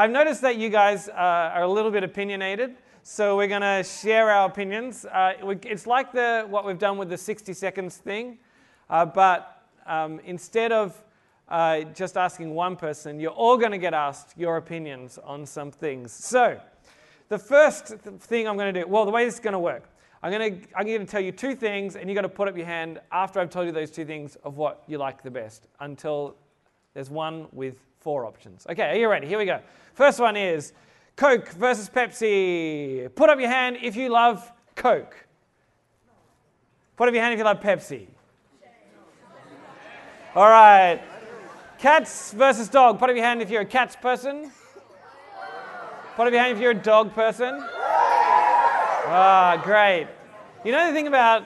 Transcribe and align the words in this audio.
I've 0.00 0.10
noticed 0.10 0.40
that 0.40 0.56
you 0.56 0.70
guys 0.70 1.10
uh, 1.10 1.12
are 1.12 1.64
a 1.64 1.68
little 1.68 1.90
bit 1.90 2.02
opinionated, 2.02 2.74
so 3.02 3.36
we're 3.36 3.48
going 3.48 3.60
to 3.60 3.84
share 3.84 4.30
our 4.30 4.48
opinions. 4.48 5.04
Uh, 5.04 5.34
it's 5.64 5.86
like 5.86 6.10
the, 6.10 6.46
what 6.48 6.64
we've 6.64 6.78
done 6.78 6.96
with 6.96 7.10
the 7.10 7.18
60 7.18 7.52
seconds 7.52 7.98
thing, 7.98 8.38
uh, 8.88 9.04
but 9.04 9.62
um, 9.84 10.18
instead 10.24 10.72
of 10.72 11.04
uh, 11.50 11.82
just 11.94 12.16
asking 12.16 12.54
one 12.54 12.76
person, 12.76 13.20
you're 13.20 13.30
all 13.30 13.58
going 13.58 13.72
to 13.72 13.78
get 13.78 13.92
asked 13.92 14.38
your 14.38 14.56
opinions 14.56 15.18
on 15.22 15.44
some 15.44 15.70
things. 15.70 16.12
So, 16.12 16.58
the 17.28 17.38
first 17.38 17.88
thing 17.88 18.48
I'm 18.48 18.56
going 18.56 18.72
to 18.72 18.80
do, 18.80 18.88
well, 18.88 19.04
the 19.04 19.10
way 19.10 19.26
this 19.26 19.34
is 19.34 19.40
going 19.40 19.52
to 19.52 19.58
work, 19.58 19.84
I'm 20.22 20.32
going 20.32 20.62
to, 20.62 20.68
I'm 20.74 20.86
going 20.86 21.00
to 21.00 21.04
tell 21.04 21.20
you 21.20 21.30
two 21.30 21.54
things, 21.54 21.96
and 21.96 22.08
you've 22.08 22.16
got 22.16 22.22
to 22.22 22.30
put 22.30 22.48
up 22.48 22.56
your 22.56 22.64
hand 22.64 23.00
after 23.12 23.38
I've 23.38 23.50
told 23.50 23.66
you 23.66 23.72
those 23.72 23.90
two 23.90 24.06
things 24.06 24.36
of 24.44 24.56
what 24.56 24.82
you 24.86 24.96
like 24.96 25.22
the 25.22 25.30
best 25.30 25.66
until 25.78 26.36
there's 26.94 27.10
one 27.10 27.48
with 27.52 27.76
four 28.00 28.24
options. 28.24 28.66
Okay, 28.68 28.90
are 28.90 28.96
you 28.96 29.08
ready? 29.08 29.26
Here 29.26 29.38
we 29.38 29.44
go. 29.44 29.60
First 29.94 30.18
one 30.20 30.36
is 30.36 30.72
Coke 31.16 31.48
versus 31.50 31.88
Pepsi. 31.88 33.14
Put 33.14 33.30
up 33.30 33.38
your 33.38 33.48
hand 33.48 33.76
if 33.82 33.94
you 33.96 34.08
love 34.08 34.50
Coke. 34.74 35.14
Put 36.96 37.08
up 37.08 37.14
your 37.14 37.22
hand 37.22 37.34
if 37.34 37.38
you 37.38 37.44
love 37.44 37.60
Pepsi. 37.60 38.06
All 40.34 40.48
right. 40.48 41.00
Cats 41.78 42.32
versus 42.32 42.68
dog. 42.68 42.98
Put 42.98 43.10
up 43.10 43.16
your 43.16 43.24
hand 43.24 43.42
if 43.42 43.50
you're 43.50 43.62
a 43.62 43.66
cats 43.66 43.96
person. 43.96 44.50
Put 46.16 46.26
up 46.26 46.32
your 46.32 46.42
hand 46.42 46.52
if 46.54 46.60
you're 46.60 46.72
a 46.72 46.74
dog 46.74 47.14
person. 47.14 47.58
Ah, 49.12 49.60
great. 49.64 50.06
You 50.64 50.72
know 50.72 50.86
the 50.86 50.92
thing 50.92 51.06
about, 51.06 51.44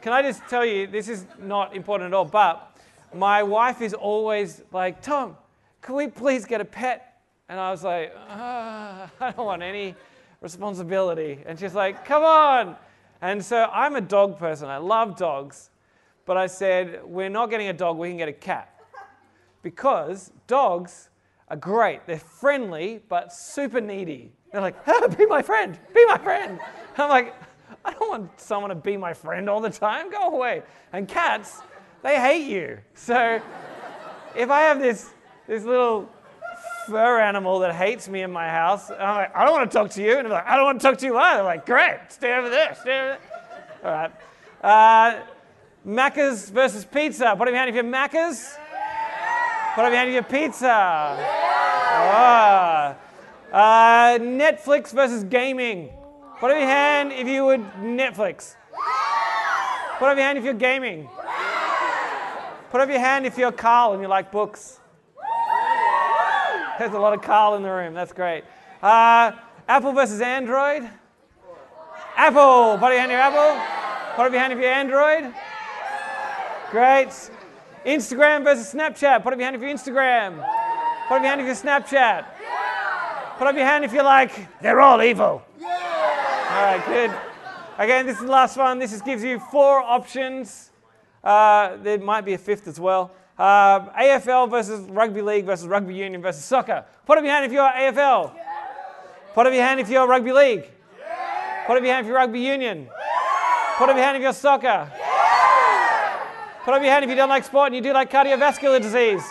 can 0.00 0.12
I 0.12 0.22
just 0.22 0.42
tell 0.48 0.64
you, 0.64 0.86
this 0.86 1.08
is 1.08 1.26
not 1.38 1.76
important 1.76 2.08
at 2.08 2.14
all, 2.14 2.24
but 2.24 2.76
my 3.14 3.42
wife 3.42 3.82
is 3.82 3.94
always 3.94 4.62
like, 4.72 5.02
Tom, 5.02 5.36
can 5.82 5.94
we 5.94 6.08
please 6.08 6.44
get 6.44 6.60
a 6.60 6.64
pet? 6.64 7.20
And 7.48 7.58
I 7.58 7.70
was 7.70 7.84
like, 7.84 8.14
ah, 8.28 9.10
I 9.20 9.30
don't 9.32 9.46
want 9.46 9.62
any 9.62 9.94
responsibility. 10.40 11.40
And 11.46 11.58
she's 11.58 11.74
like, 11.74 12.04
come 12.04 12.22
on. 12.22 12.76
And 13.20 13.44
so 13.44 13.64
I'm 13.72 13.96
a 13.96 14.00
dog 14.00 14.38
person. 14.38 14.68
I 14.68 14.76
love 14.76 15.16
dogs. 15.16 15.70
But 16.24 16.36
I 16.36 16.46
said, 16.46 17.00
we're 17.04 17.30
not 17.30 17.48
getting 17.48 17.68
a 17.68 17.72
dog, 17.72 17.96
we 17.96 18.08
can 18.08 18.18
get 18.18 18.28
a 18.28 18.34
cat 18.34 18.74
because 19.62 20.30
dogs 20.46 21.08
are 21.48 21.56
great. 21.56 22.06
They're 22.06 22.18
friendly, 22.18 23.00
but 23.08 23.32
super 23.32 23.80
needy. 23.80 24.32
They're 24.52 24.60
like, 24.60 24.76
oh, 24.86 25.08
be 25.08 25.26
my 25.26 25.42
friend, 25.42 25.78
be 25.94 26.04
my 26.06 26.18
friend. 26.18 26.52
And 26.52 26.98
I'm 26.98 27.08
like, 27.08 27.34
I 27.84 27.92
don't 27.92 28.08
want 28.08 28.40
someone 28.40 28.70
to 28.70 28.74
be 28.74 28.96
my 28.96 29.14
friend 29.14 29.48
all 29.48 29.60
the 29.60 29.70
time. 29.70 30.10
Go 30.10 30.34
away. 30.34 30.62
And 30.92 31.08
cats, 31.08 31.62
they 32.02 32.20
hate 32.20 32.46
you. 32.46 32.78
So 32.94 33.40
if 34.36 34.50
I 34.50 34.60
have 34.60 34.80
this, 34.80 35.12
this 35.48 35.64
little 35.64 36.08
fur 36.86 37.20
animal 37.20 37.58
that 37.60 37.74
hates 37.74 38.08
me 38.08 38.22
in 38.22 38.30
my 38.30 38.48
house, 38.48 38.90
I'm 38.90 39.16
like, 39.16 39.34
I 39.34 39.44
don't 39.44 39.52
want 39.52 39.70
to 39.70 39.76
talk 39.76 39.90
to 39.92 40.02
you. 40.02 40.18
And 40.18 40.28
I'm 40.28 40.32
like, 40.32 40.46
I 40.46 40.56
don't 40.56 40.66
want 40.66 40.80
to 40.80 40.86
talk 40.86 40.98
to 40.98 41.06
you 41.06 41.16
either. 41.16 41.40
I'm 41.40 41.46
like, 41.46 41.66
great, 41.66 41.98
stay 42.10 42.34
over 42.34 42.48
there, 42.48 42.76
stay 42.80 43.00
over 43.00 43.18
there. 43.18 43.18
All 43.84 43.90
right. 43.90 44.12
Uh, 44.62 45.22
Macca's 45.86 46.50
versus 46.50 46.84
pizza. 46.84 47.34
Put 47.36 47.48
up 47.48 47.52
your 47.52 47.56
hand 47.56 47.70
if 47.70 47.74
you're 47.74 47.84
Macca's. 47.84 48.56
Put 49.74 49.84
up 49.84 49.90
your 49.90 49.96
hand 49.96 50.08
if 50.10 50.14
you're 50.14 50.22
pizza. 50.22 51.16
Oh. 51.90 52.96
Uh, 53.52 54.18
Netflix 54.18 54.92
versus 54.92 55.24
gaming. 55.24 55.88
Put 56.40 56.50
up 56.50 56.58
your 56.58 56.66
hand 56.66 57.12
if 57.12 57.26
you 57.26 57.46
would 57.46 57.62
Netflix. 57.76 58.56
Put 59.98 60.08
up 60.08 60.16
your 60.16 60.24
hand 60.24 60.36
if 60.36 60.44
you're 60.44 60.54
gaming. 60.54 61.08
Put 62.70 62.80
up 62.82 62.88
your 62.90 63.00
hand 63.00 63.24
if 63.24 63.38
you're 63.38 63.52
Carl 63.52 63.94
and 63.94 64.02
you 64.02 64.08
like 64.08 64.30
books. 64.30 64.80
There's 66.78 66.92
a 66.92 66.98
lot 66.98 67.12
of 67.12 67.22
Carl 67.22 67.56
in 67.56 67.62
the 67.62 67.70
room. 67.70 67.92
That's 67.92 68.12
great. 68.12 68.44
Uh, 68.80 69.32
Apple 69.66 69.92
versus 69.92 70.20
Android. 70.20 70.88
Apple. 72.16 72.78
Put 72.78 72.86
up 72.86 72.92
your 72.92 73.00
hand 73.00 73.10
if 73.10 73.16
you're 73.16 73.20
Apple. 73.20 74.14
Put 74.14 74.26
up 74.26 74.32
your 74.32 74.40
hand 74.40 74.52
if 74.52 74.58
you're 74.60 74.70
Android. 74.70 75.34
Great. 76.70 77.08
Instagram 77.84 78.44
versus 78.44 78.72
Snapchat. 78.72 79.24
Put 79.24 79.32
up 79.32 79.38
your 79.38 79.46
hand 79.46 79.56
if 79.56 79.62
you're 79.62 79.72
Instagram. 79.72 80.36
Put 81.08 81.16
up 81.16 81.22
your 81.22 81.30
hand 81.30 81.40
if 81.40 81.46
you're 81.46 81.56
Snapchat. 81.56 82.26
Put 83.38 83.46
up 83.46 83.56
your 83.56 83.64
hand 83.64 83.84
if 83.84 83.92
you're 83.92 84.04
like, 84.04 84.60
they're 84.60 84.80
all 84.80 85.02
evil. 85.02 85.42
Yeah. 85.60 85.66
All 86.50 86.62
right, 86.62 86.86
good. 86.86 87.12
Again, 87.78 88.06
this 88.06 88.16
is 88.16 88.22
the 88.22 88.30
last 88.30 88.56
one. 88.56 88.78
This 88.78 88.92
is, 88.92 89.02
gives 89.02 89.24
you 89.24 89.38
four 89.38 89.80
options. 89.80 90.70
Uh, 91.22 91.76
there 91.78 91.98
might 91.98 92.24
be 92.24 92.34
a 92.34 92.38
fifth 92.38 92.68
as 92.68 92.78
well. 92.78 93.12
Uh, 93.38 93.88
AFL 93.92 94.50
versus 94.50 94.80
rugby 94.90 95.22
league 95.22 95.44
versus 95.46 95.66
rugby 95.68 95.94
union 95.94 96.20
versus 96.20 96.44
soccer. 96.44 96.84
Put 97.06 97.18
up 97.18 97.24
your 97.24 97.32
hand 97.32 97.46
if 97.46 97.52
you're 97.52 97.68
AFL. 97.68 98.32
Put 99.32 99.46
up 99.46 99.52
your 99.52 99.62
hand 99.62 99.78
if 99.78 99.88
you're 99.88 100.08
rugby 100.08 100.32
league. 100.32 100.68
Put 101.66 101.76
up 101.76 101.82
your 101.84 101.92
hand 101.92 102.04
if 102.04 102.08
you're 102.08 102.16
rugby 102.16 102.40
union. 102.40 102.88
Put 103.76 103.90
up 103.90 103.96
your 103.96 104.04
hand 104.04 104.16
if 104.16 104.22
you're 104.22 104.32
soccer. 104.32 104.90
Put 106.64 106.74
up 106.74 106.82
your 106.82 106.90
hand 106.90 107.04
if 107.04 107.10
you 107.10 107.16
don't 107.16 107.28
like 107.28 107.44
sport 107.44 107.68
and 107.68 107.76
you 107.76 107.80
do 107.80 107.92
like 107.92 108.10
cardiovascular 108.10 108.82
disease. 108.82 109.22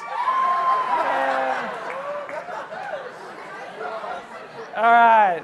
All 4.78 4.84
right. 4.84 5.44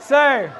So, 0.00 0.50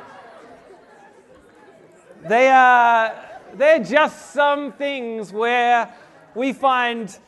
they 2.26 2.48
are 2.48 3.31
they're 3.54 3.82
just 3.82 4.32
some 4.32 4.72
things 4.72 5.32
where 5.32 5.92
we 6.34 6.52
find 6.52 7.18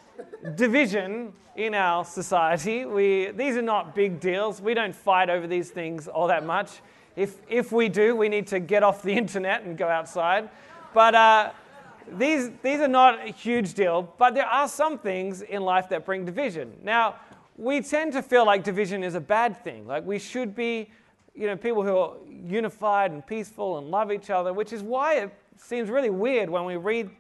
division 0.55 1.33
in 1.57 1.75
our 1.75 2.05
society. 2.05 2.85
We, 2.85 3.31
these 3.31 3.57
are 3.57 3.62
not 3.62 3.95
big 3.95 4.21
deals. 4.21 4.61
We 4.61 4.75
don't 4.75 4.95
fight 4.95 5.31
over 5.31 5.47
these 5.47 5.71
things 5.71 6.09
all 6.09 6.27
that 6.29 6.45
much. 6.45 6.81
If, 7.17 7.37
if 7.49 7.71
we 7.71 7.89
do, 7.89 8.17
we 8.17 8.29
need 8.29 8.47
to 8.49 8.61
get 8.61 8.83
off 8.83 9.03
the 9.03 9.12
internet 9.17 9.62
and 9.62 9.77
go 9.77 9.89
outside. 9.89 10.49
But 10.93 11.15
uh, 11.15 11.51
these, 12.11 12.51
these 12.62 12.81
are 12.81 12.89
not 12.89 13.27
a 13.27 13.33
huge 13.33 13.75
deal, 13.75 14.12
but 14.19 14.35
there 14.35 14.47
are 14.47 14.69
some 14.69 14.99
things 14.99 15.43
in 15.43 15.62
life 15.62 15.89
that 15.91 16.05
bring 16.05 16.25
division. 16.25 16.73
Now, 16.83 17.17
we 17.56 17.81
tend 17.81 18.12
to 18.15 18.23
feel 18.23 18.45
like 18.45 18.65
division 18.65 19.05
is 19.05 19.15
a 19.15 19.21
bad 19.21 19.62
thing. 19.62 19.87
Like 19.87 20.05
we 20.05 20.19
should 20.19 20.56
be, 20.56 20.91
you 21.35 21.47
know, 21.47 21.56
people 21.56 21.85
who 21.85 21.97
are 21.97 22.15
unified 22.29 23.12
and 23.12 23.25
peaceful 23.25 23.79
and 23.79 23.91
love 23.91 24.11
each 24.11 24.31
other, 24.31 24.53
which 24.53 24.73
is 24.73 24.83
why 24.83 25.15
it 25.19 25.33
seems 25.56 25.91
really 25.91 26.10
weird 26.10 26.50
when 26.50 26.65
we 26.65 26.76
read 26.76 27.10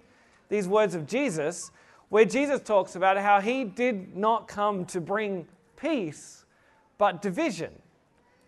these 0.48 0.68
words 0.68 0.94
of 0.94 1.06
Jesus, 1.06 1.70
where 2.08 2.24
Jesus 2.24 2.60
talks 2.60 2.96
about 2.96 3.16
how 3.16 3.40
he 3.40 3.64
did 3.64 4.16
not 4.16 4.46
come 4.46 4.84
to 4.86 5.00
bring 5.00 5.46
peace, 5.76 6.44
but 6.98 7.22
division. 7.22 7.72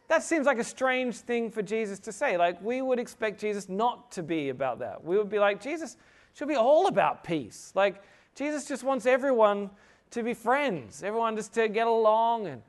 That 0.09 0.23
seems 0.23 0.47
like 0.47 0.59
a 0.59 0.65
strange 0.65 1.17
thing 1.17 1.51
for 1.51 1.63
Jesus 1.63 1.99
to 2.01 2.13
say. 2.13 2.37
Like, 2.37 2.63
we 2.63 2.81
would 2.81 3.01
expect 3.01 3.41
Jesus 3.41 3.69
not 3.69 4.13
to 4.13 4.23
be 4.23 4.51
about 4.51 4.79
that. 4.79 5.03
We 5.03 5.19
would 5.19 5.29
be 5.29 5.39
like, 5.39 5.61
Jesus 5.61 5.97
should 6.35 6.49
be 6.49 6.55
all 6.55 6.87
about 6.87 7.25
peace. 7.25 7.73
Like, 7.75 8.03
Jesus 8.35 8.69
just 8.69 8.85
wants 8.85 9.07
everyone 9.07 9.71
to 10.11 10.23
be 10.23 10.35
friends, 10.35 11.03
everyone 11.03 11.35
just 11.35 11.53
to 11.55 11.69
get 11.69 11.87
along 11.87 12.47
and, 12.47 12.63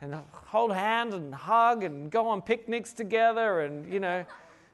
and 0.00 0.14
hold 0.32 0.72
hands 0.72 1.14
and 1.14 1.32
hug 1.32 1.84
and 1.84 2.10
go 2.10 2.26
on 2.26 2.42
picnics 2.42 2.92
together. 2.92 3.60
And, 3.60 3.92
you 3.92 4.00
know, 4.00 4.24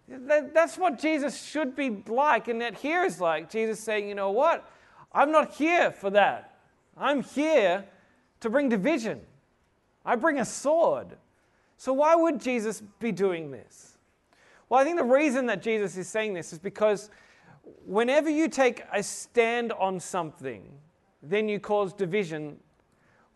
that's 0.08 0.78
what 0.78 0.98
Jesus 0.98 1.44
should 1.44 1.76
be 1.76 2.02
like. 2.06 2.48
And 2.48 2.60
that 2.60 2.76
here 2.76 3.04
is 3.04 3.20
like 3.20 3.50
Jesus 3.50 3.78
saying, 3.78 4.08
you 4.08 4.14
know 4.14 4.30
what? 4.30 4.70
I'm 5.12 5.30
not 5.30 5.54
here 5.54 5.90
for 5.90 6.10
that. 6.10 6.58
I'm 6.96 7.22
here 7.22 7.84
to 8.40 8.50
bring 8.50 8.68
division. 8.68 9.20
I 10.04 10.16
bring 10.16 10.38
a 10.38 10.44
sword. 10.44 11.16
So, 11.76 11.92
why 11.92 12.14
would 12.14 12.40
Jesus 12.40 12.82
be 12.98 13.12
doing 13.12 13.50
this? 13.50 13.98
Well, 14.68 14.80
I 14.80 14.84
think 14.84 14.96
the 14.96 15.04
reason 15.04 15.46
that 15.46 15.62
Jesus 15.62 15.96
is 15.96 16.08
saying 16.08 16.34
this 16.34 16.52
is 16.52 16.58
because 16.58 17.10
whenever 17.86 18.28
you 18.28 18.48
take 18.48 18.84
a 18.92 19.02
stand 19.02 19.72
on 19.72 20.00
something, 20.00 20.64
then 21.22 21.48
you 21.48 21.60
cause 21.60 21.92
division 21.92 22.58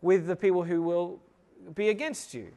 with 0.00 0.26
the 0.26 0.36
people 0.36 0.62
who 0.62 0.82
will 0.82 1.20
be 1.74 1.88
against 1.90 2.34
you. 2.34 2.48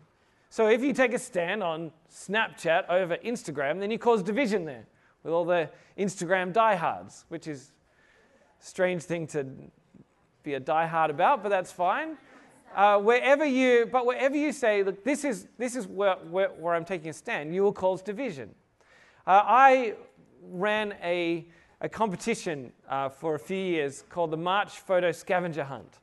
So, 0.56 0.68
if 0.68 0.82
you 0.82 0.94
take 0.94 1.14
a 1.14 1.20
stand 1.20 1.62
on 1.62 1.92
Snapchat 2.10 2.88
over 2.88 3.18
Instagram, 3.18 3.78
then 3.78 3.92
you 3.92 4.00
cause 4.00 4.24
division 4.24 4.64
there 4.64 4.86
with 5.22 5.34
all 5.34 5.44
the 5.44 5.70
Instagram 6.00 6.54
diehards, 6.54 7.26
which 7.28 7.46
is 7.46 7.74
a 8.62 8.66
strange 8.66 9.04
thing 9.04 9.28
to 9.28 9.46
be 10.44 10.54
a 10.54 10.62
diehard 10.62 11.10
about, 11.10 11.44
but 11.44 11.50
that's 11.50 11.74
fine. 11.74 12.18
Uh, 12.74 13.00
wherever 13.00 13.44
you, 13.44 13.90
but 13.92 14.06
wherever 14.06 14.38
you 14.38 14.54
say, 14.54 14.82
look, 14.82 15.04
this 15.04 15.26
is, 15.26 15.50
this 15.58 15.76
is 15.76 15.88
where, 15.88 16.16
where, 16.30 16.48
where 16.48 16.74
I'm 16.74 16.86
taking 16.86 17.10
a 17.10 17.14
stand, 17.14 17.54
you 17.54 17.62
will 17.62 17.74
cause 17.74 18.02
division. 18.02 18.56
Uh, 19.28 19.42
I 19.44 19.96
ran 20.42 20.96
a, 21.04 21.48
a 21.82 21.90
competition 21.90 22.72
uh, 22.88 23.10
for 23.10 23.36
a 23.36 23.40
few 23.40 23.58
years 23.58 24.06
called 24.08 24.32
the 24.32 24.38
March 24.38 24.80
Photo 24.80 25.12
Scavenger 25.12 25.66
Hunt. 25.66 26.00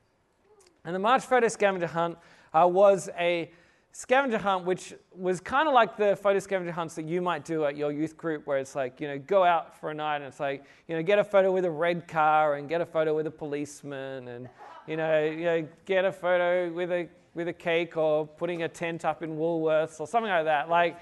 And 0.84 0.94
the 0.94 0.98
March 0.98 1.22
Photo 1.22 1.48
Scavenger 1.48 1.86
Hunt 1.86 2.18
uh, 2.52 2.68
was 2.70 3.08
a 3.18 3.50
scavenger 3.92 4.38
hunt, 4.38 4.64
which 4.64 4.94
was 5.14 5.38
kind 5.38 5.68
of 5.68 5.74
like 5.74 5.96
the 5.96 6.16
photo 6.16 6.38
scavenger 6.38 6.72
hunts 6.72 6.94
that 6.94 7.06
you 7.06 7.20
might 7.20 7.44
do 7.44 7.64
at 7.66 7.76
your 7.76 7.92
youth 7.92 8.16
group, 8.16 8.46
where 8.46 8.58
it's 8.58 8.74
like, 8.74 9.00
you 9.00 9.06
know, 9.06 9.18
go 9.18 9.44
out 9.44 9.78
for 9.78 9.90
a 9.90 9.94
night 9.94 10.16
and 10.16 10.24
it's 10.24 10.40
like, 10.40 10.64
you 10.88 10.96
know, 10.96 11.02
get 11.02 11.18
a 11.18 11.24
photo 11.24 11.52
with 11.52 11.66
a 11.66 11.70
red 11.70 12.08
car 12.08 12.54
and 12.54 12.68
get 12.68 12.80
a 12.80 12.86
photo 12.86 13.14
with 13.14 13.26
a 13.26 13.30
policeman 13.30 14.28
and, 14.28 14.48
you 14.86 14.96
know, 14.96 15.22
you 15.24 15.44
know 15.44 15.68
get 15.84 16.04
a 16.06 16.12
photo 16.12 16.72
with 16.72 16.90
a, 16.90 17.06
with 17.34 17.48
a 17.48 17.52
cake 17.52 17.96
or 17.96 18.26
putting 18.26 18.62
a 18.62 18.68
tent 18.68 19.04
up 19.04 19.22
in 19.22 19.36
Woolworths 19.36 20.00
or 20.00 20.06
something 20.06 20.30
like 20.30 20.46
that. 20.46 20.70
Like, 20.70 20.98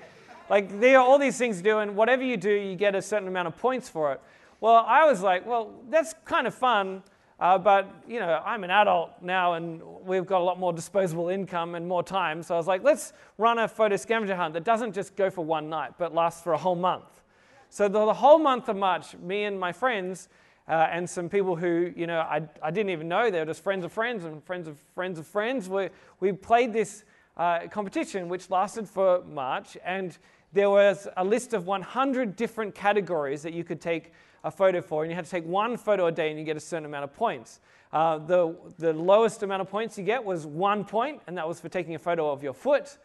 like 0.48 0.80
there 0.80 0.98
are 0.98 1.06
all 1.06 1.18
these 1.18 1.38
things 1.38 1.58
to 1.58 1.62
do, 1.62 1.78
and 1.78 1.94
whatever 1.94 2.24
you 2.24 2.36
do, 2.36 2.50
you 2.50 2.74
get 2.74 2.96
a 2.96 3.02
certain 3.02 3.28
amount 3.28 3.46
of 3.46 3.56
points 3.56 3.88
for 3.88 4.12
it. 4.12 4.20
Well, 4.60 4.84
I 4.86 5.06
was 5.06 5.22
like, 5.22 5.46
well, 5.46 5.80
that's 5.88 6.12
kind 6.24 6.46
of 6.46 6.54
fun, 6.54 7.04
uh, 7.40 7.56
but 7.58 7.88
you 8.06 8.20
know, 8.20 8.42
I'm 8.44 8.64
an 8.64 8.70
adult 8.70 9.10
now, 9.22 9.54
and 9.54 9.82
we've 10.04 10.26
got 10.26 10.40
a 10.40 10.44
lot 10.44 10.58
more 10.58 10.72
disposable 10.72 11.28
income 11.30 11.74
and 11.74 11.88
more 11.88 12.02
time. 12.02 12.42
So 12.42 12.54
I 12.54 12.58
was 12.58 12.66
like, 12.66 12.84
let's 12.84 13.12
run 13.38 13.58
a 13.58 13.66
photo 13.66 13.96
scavenger 13.96 14.36
hunt 14.36 14.54
that 14.54 14.64
doesn't 14.64 14.92
just 14.92 15.16
go 15.16 15.30
for 15.30 15.44
one 15.44 15.70
night, 15.70 15.92
but 15.98 16.14
lasts 16.14 16.42
for 16.42 16.52
a 16.52 16.58
whole 16.58 16.76
month. 16.76 17.22
So 17.70 17.88
the, 17.88 18.04
the 18.04 18.14
whole 18.14 18.38
month 18.38 18.68
of 18.68 18.76
March, 18.76 19.16
me 19.16 19.44
and 19.44 19.58
my 19.58 19.72
friends 19.72 20.28
uh, 20.68 20.88
and 20.92 21.08
some 21.08 21.28
people 21.28 21.56
who 21.56 21.92
you 21.96 22.06
know 22.06 22.20
I, 22.20 22.42
I 22.62 22.70
didn't 22.70 22.90
even 22.90 23.08
know 23.08 23.30
they 23.30 23.40
were 23.40 23.46
just 23.46 23.62
friends 23.62 23.84
of 23.84 23.92
friends 23.92 24.24
and 24.24 24.42
friends 24.44 24.68
of 24.68 24.78
friends 24.94 25.18
of 25.18 25.26
friends. 25.26 25.68
We 25.68 25.88
we 26.20 26.32
played 26.32 26.72
this 26.72 27.04
uh, 27.36 27.68
competition 27.70 28.28
which 28.28 28.50
lasted 28.50 28.88
for 28.88 29.24
March, 29.24 29.76
and 29.84 30.16
there 30.52 30.70
was 30.70 31.08
a 31.16 31.24
list 31.24 31.54
of 31.54 31.66
100 31.66 32.36
different 32.36 32.74
categories 32.74 33.42
that 33.42 33.52
you 33.52 33.64
could 33.64 33.80
take 33.80 34.12
a 34.44 34.50
photo 34.50 34.80
for, 34.80 35.02
and 35.02 35.10
you 35.10 35.16
had 35.16 35.24
to 35.24 35.30
take 35.30 35.44
one 35.44 35.76
photo 35.76 36.06
a 36.06 36.12
day 36.12 36.30
and 36.30 36.38
you 36.38 36.44
get 36.44 36.56
a 36.56 36.60
certain 36.60 36.84
amount 36.84 37.04
of 37.04 37.12
points. 37.12 37.60
Uh, 37.92 38.18
the, 38.18 38.54
the 38.78 38.92
lowest 38.92 39.42
amount 39.42 39.60
of 39.60 39.68
points 39.68 39.98
you 39.98 40.04
get 40.04 40.24
was 40.24 40.46
one 40.46 40.84
point, 40.84 41.20
and 41.26 41.36
that 41.36 41.46
was 41.46 41.60
for 41.60 41.68
taking 41.68 41.94
a 41.94 41.98
photo 41.98 42.30
of 42.30 42.42
your 42.42 42.54
foot. 42.54 42.98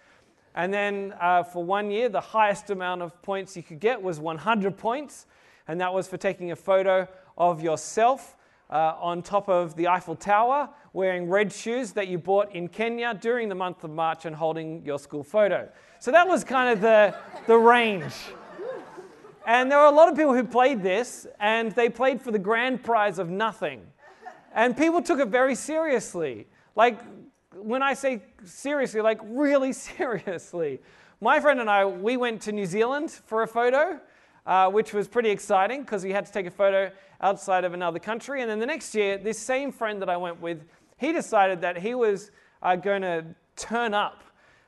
And 0.54 0.74
then 0.74 1.14
uh, 1.20 1.44
for 1.44 1.64
one 1.64 1.92
year, 1.92 2.08
the 2.08 2.22
highest 2.22 2.70
amount 2.70 3.02
of 3.02 3.22
points 3.22 3.58
you 3.58 3.64
could 3.64 3.80
get 3.80 4.02
was 4.02 4.20
100 4.20 4.78
points, 4.78 5.26
and 5.68 5.82
that 5.82 5.94
was 5.94 6.08
for 6.08 6.18
taking 6.18 6.52
a 6.52 6.56
photo 6.56 7.08
of 7.38 7.62
yourself 7.62 8.38
uh, 8.70 8.94
on 9.00 9.22
top 9.22 9.50
of 9.50 9.76
the 9.76 9.88
Eiffel 9.88 10.16
Tower 10.16 10.70
wearing 10.94 11.30
red 11.30 11.52
shoes 11.52 11.92
that 11.92 12.08
you 12.08 12.18
bought 12.18 12.54
in 12.56 12.68
Kenya 12.68 13.14
during 13.14 13.50
the 13.50 13.56
month 13.56 13.84
of 13.84 13.92
March 13.92 14.26
and 14.26 14.36
holding 14.36 14.84
your 14.86 14.98
school 14.98 15.24
photo. 15.24 15.70
So 16.00 16.12
that 16.12 16.28
was 16.28 16.44
kind 16.44 16.70
of 16.70 16.82
the, 16.82 17.16
the 17.48 17.58
range. 17.58 18.14
And 19.48 19.72
there 19.72 19.78
were 19.78 19.86
a 19.86 19.92
lot 19.92 20.10
of 20.10 20.18
people 20.18 20.34
who 20.34 20.44
played 20.44 20.82
this, 20.82 21.28
and 21.40 21.72
they 21.74 21.90
played 21.90 22.22
for 22.22 22.32
the 22.32 22.40
grand 22.40 22.84
prize 22.84 23.20
of 23.20 23.30
nothing. 23.30 23.82
And 24.54 24.76
people 24.76 25.02
took 25.02 25.20
it 25.20 25.28
very 25.28 25.54
seriously. 25.54 26.48
Like, 26.76 27.00
when 27.56 27.84
I 27.84 27.94
say 27.94 28.24
seriously, 28.44 29.02
like 29.02 29.20
really 29.24 29.74
seriously. 29.98 30.80
My 31.22 31.40
friend 31.40 31.60
and 31.60 31.70
I, 31.70 31.86
we 31.86 32.18
went 32.18 32.42
to 32.44 32.52
New 32.52 32.66
Zealand 32.66 33.12
for 33.12 33.44
a 33.44 33.48
photo, 33.48 34.00
uh, 34.46 34.70
which 34.70 34.94
was 34.94 35.08
pretty 35.08 35.30
exciting 35.30 35.82
because 35.82 36.04
we 36.04 36.12
had 36.12 36.26
to 36.26 36.32
take 36.32 36.46
a 36.46 36.52
photo 36.52 36.92
outside 37.22 37.64
of 37.64 37.74
another 37.74 38.00
country. 38.00 38.42
And 38.42 38.50
then 38.50 38.60
the 38.60 38.66
next 38.66 38.94
year, 38.96 39.18
this 39.18 39.40
same 39.40 39.72
friend 39.72 40.02
that 40.02 40.10
I 40.10 40.18
went 40.18 40.42
with, 40.42 40.64
he 40.98 41.14
decided 41.14 41.62
that 41.62 41.78
he 41.78 41.96
was 41.96 42.32
uh, 42.62 42.76
going 42.76 43.02
to 43.04 43.26
turn 43.56 43.94
up 43.94 44.24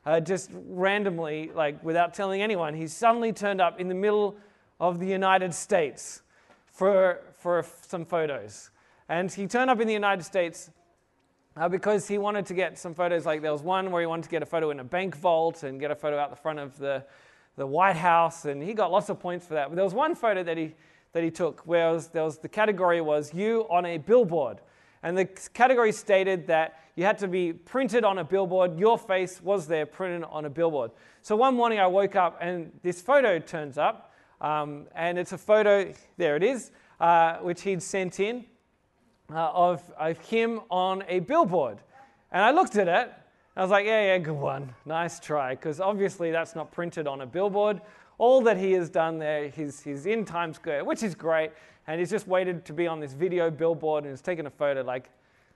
uh, 0.05 0.19
just 0.19 0.49
randomly, 0.53 1.51
like 1.53 1.83
without 1.83 2.13
telling 2.13 2.41
anyone. 2.41 2.73
He 2.73 2.87
suddenly 2.87 3.33
turned 3.33 3.59
up 3.59 3.79
in 3.79 3.87
the 3.89 3.95
middle 3.95 4.37
of 4.79 4.99
the 4.99 5.07
United 5.07 5.53
States 5.53 6.21
for, 6.65 7.21
for 7.39 7.65
some 7.81 8.05
photos. 8.05 8.69
And 9.09 9.31
he 9.31 9.47
turned 9.47 9.69
up 9.69 9.79
in 9.79 9.87
the 9.87 9.93
United 9.93 10.23
States 10.23 10.69
uh, 11.55 11.67
because 11.67 12.07
he 12.07 12.17
wanted 12.17 12.45
to 12.45 12.53
get 12.53 12.77
some 12.77 12.93
photos. 12.93 13.25
Like 13.25 13.41
there 13.41 13.51
was 13.51 13.63
one 13.63 13.91
where 13.91 14.01
he 14.01 14.07
wanted 14.07 14.23
to 14.23 14.29
get 14.29 14.43
a 14.43 14.45
photo 14.45 14.69
in 14.69 14.79
a 14.79 14.83
bank 14.83 15.15
vault 15.15 15.63
and 15.63 15.79
get 15.79 15.91
a 15.91 15.95
photo 15.95 16.17
out 16.19 16.29
the 16.29 16.35
front 16.35 16.59
of 16.59 16.77
the, 16.77 17.03
the 17.55 17.65
White 17.65 17.95
House, 17.95 18.45
and 18.45 18.61
he 18.61 18.73
got 18.73 18.91
lots 18.91 19.09
of 19.09 19.19
points 19.19 19.47
for 19.47 19.55
that. 19.55 19.69
But 19.69 19.75
there 19.75 19.83
was 19.83 19.93
one 19.93 20.13
photo 20.13 20.43
that 20.43 20.57
he, 20.57 20.75
that 21.13 21.23
he 21.23 21.31
took 21.31 21.61
where 21.61 21.91
was, 21.91 22.07
there 22.07 22.23
was, 22.23 22.37
the 22.37 22.49
category 22.49 23.01
was 23.01 23.33
you 23.33 23.65
on 23.69 23.85
a 23.85 23.97
billboard. 23.97 24.59
And 25.03 25.17
the 25.17 25.25
category 25.25 25.91
stated 25.91 26.47
that 26.47 26.79
you 26.95 27.03
had 27.03 27.17
to 27.19 27.27
be 27.27 27.53
printed 27.53 28.03
on 28.03 28.17
a 28.17 28.23
billboard. 28.23 28.77
Your 28.77 28.97
face 28.97 29.41
was 29.41 29.67
there 29.67 29.85
printed 29.85 30.23
on 30.29 30.45
a 30.45 30.49
billboard. 30.49 30.91
So 31.21 31.35
one 31.35 31.55
morning 31.55 31.79
I 31.79 31.87
woke 31.87 32.15
up 32.15 32.37
and 32.41 32.71
this 32.81 33.01
photo 33.01 33.39
turns 33.39 33.77
up. 33.77 34.06
Um, 34.39 34.87
and 34.95 35.17
it's 35.17 35.31
a 35.31 35.37
photo, 35.37 35.93
there 36.17 36.35
it 36.35 36.43
is, 36.43 36.71
uh, 36.99 37.37
which 37.37 37.61
he'd 37.61 37.81
sent 37.81 38.19
in 38.19 38.45
uh, 39.31 39.51
of, 39.51 39.81
of 39.97 40.17
him 40.19 40.61
on 40.69 41.03
a 41.07 41.19
billboard. 41.19 41.79
And 42.31 42.43
I 42.43 42.51
looked 42.51 42.75
at 42.75 42.87
it, 42.87 43.11
I 43.57 43.61
was 43.61 43.71
like, 43.71 43.87
yeah, 43.87 44.13
yeah, 44.13 44.17
good 44.19 44.33
one. 44.33 44.71
Nice 44.85 45.19
try. 45.19 45.55
Because 45.55 45.79
obviously 45.79 46.29
that's 46.29 46.53
not 46.53 46.71
printed 46.71 47.07
on 47.07 47.21
a 47.21 47.25
billboard. 47.25 47.81
All 48.19 48.39
that 48.41 48.55
he 48.55 48.73
has 48.73 48.87
done 48.87 49.17
there, 49.17 49.49
he's, 49.49 49.81
he's 49.81 50.05
in 50.05 50.25
Times 50.25 50.57
Square, 50.57 50.85
which 50.85 51.01
is 51.01 51.15
great. 51.15 51.51
And 51.87 51.99
he's 51.99 52.11
just 52.11 52.27
waited 52.27 52.65
to 52.65 52.73
be 52.73 52.85
on 52.85 52.99
this 52.99 53.13
video 53.13 53.49
billboard 53.49 54.03
and 54.03 54.13
he's 54.13 54.21
taken 54.21 54.45
a 54.45 54.51
photo. 54.51 54.83
Like, 54.83 55.09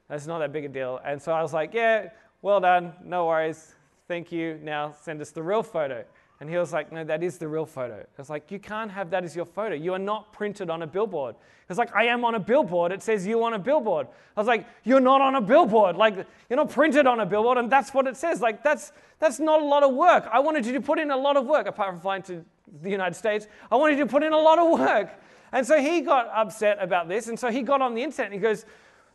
that's 0.10 0.26
not 0.26 0.40
that 0.40 0.52
big 0.52 0.66
a 0.66 0.68
deal. 0.68 1.00
And 1.06 1.22
so 1.22 1.32
I 1.32 1.44
was 1.44 1.54
like, 1.54 1.76
yeah, 1.76 2.10
well 2.42 2.60
done. 2.60 2.94
No 3.04 3.28
worries. 3.28 3.76
Thank 4.08 4.32
you. 4.32 4.60
Now 4.64 4.96
send 5.00 5.22
us 5.22 5.30
the 5.30 5.44
real 5.44 5.62
photo. 5.62 6.04
And 6.42 6.50
he 6.50 6.58
was 6.58 6.74
like, 6.74 6.92
No, 6.92 7.04
that 7.04 7.22
is 7.22 7.38
the 7.38 7.48
real 7.48 7.68
photo. 7.68 8.00
I 8.00 8.06
was 8.18 8.30
like, 8.32 8.50
You 8.50 8.58
can't 8.58 8.90
have 8.90 9.12
that 9.12 9.24
as 9.24 9.36
your 9.36 9.46
photo. 9.46 9.76
You 9.76 9.94
are 9.94 10.00
not 10.00 10.34
printed 10.34 10.72
on 10.72 10.82
a 10.82 10.88
billboard. 10.88 11.36
He 11.36 11.66
was 11.70 11.78
like, 11.78 11.96
I 11.96 12.06
am 12.06 12.26
on 12.26 12.34
a 12.34 12.40
billboard. 12.40 12.92
It 12.92 13.04
says 13.04 13.28
you 13.28 13.44
on 13.44 13.54
a 13.54 13.60
billboard. 13.60 14.08
I 14.36 14.40
was 14.40 14.48
like, 14.48 14.66
You're 14.84 15.00
not 15.00 15.22
on 15.22 15.36
a 15.36 15.42
billboard. 15.42 15.96
Like, 15.96 16.16
you're 16.50 16.58
not 16.58 16.72
printed 16.72 17.06
on 17.06 17.20
a 17.20 17.28
billboard, 17.28 17.60
and 17.60 17.72
that's 17.72 17.94
what 17.94 18.08
it 18.08 18.18
says. 18.18 18.42
Like, 18.42 18.64
that's 18.64 18.92
that's 19.20 19.40
not 19.40 19.62
a 19.62 19.64
lot 19.64 19.84
of 19.84 19.94
work. 19.94 20.28
I 20.34 20.40
wanted 20.40 20.66
you 20.66 20.74
to 20.74 20.82
put 20.82 20.98
in 20.98 21.12
a 21.12 21.16
lot 21.16 21.38
of 21.38 21.46
work, 21.46 21.68
apart 21.68 21.92
from 21.92 22.00
flying 22.00 22.24
to 22.24 22.44
the 22.82 22.90
United 22.90 23.16
States. 23.16 23.46
I 23.72 23.76
wanted 23.76 24.00
you 24.00 24.06
to 24.06 24.10
put 24.10 24.24
in 24.24 24.34
a 24.34 24.38
lot 24.38 24.58
of 24.58 24.80
work. 24.80 25.12
And 25.52 25.68
so 25.68 25.80
he 25.80 26.02
got 26.02 26.28
upset 26.34 26.80
about 26.82 27.08
this, 27.08 27.28
and 27.28 27.40
so 27.40 27.52
he 27.52 27.62
got 27.62 27.82
on 27.82 27.94
the 27.94 28.02
internet 28.02 28.32
and 28.32 28.34
he 28.34 28.40
goes, 28.40 28.66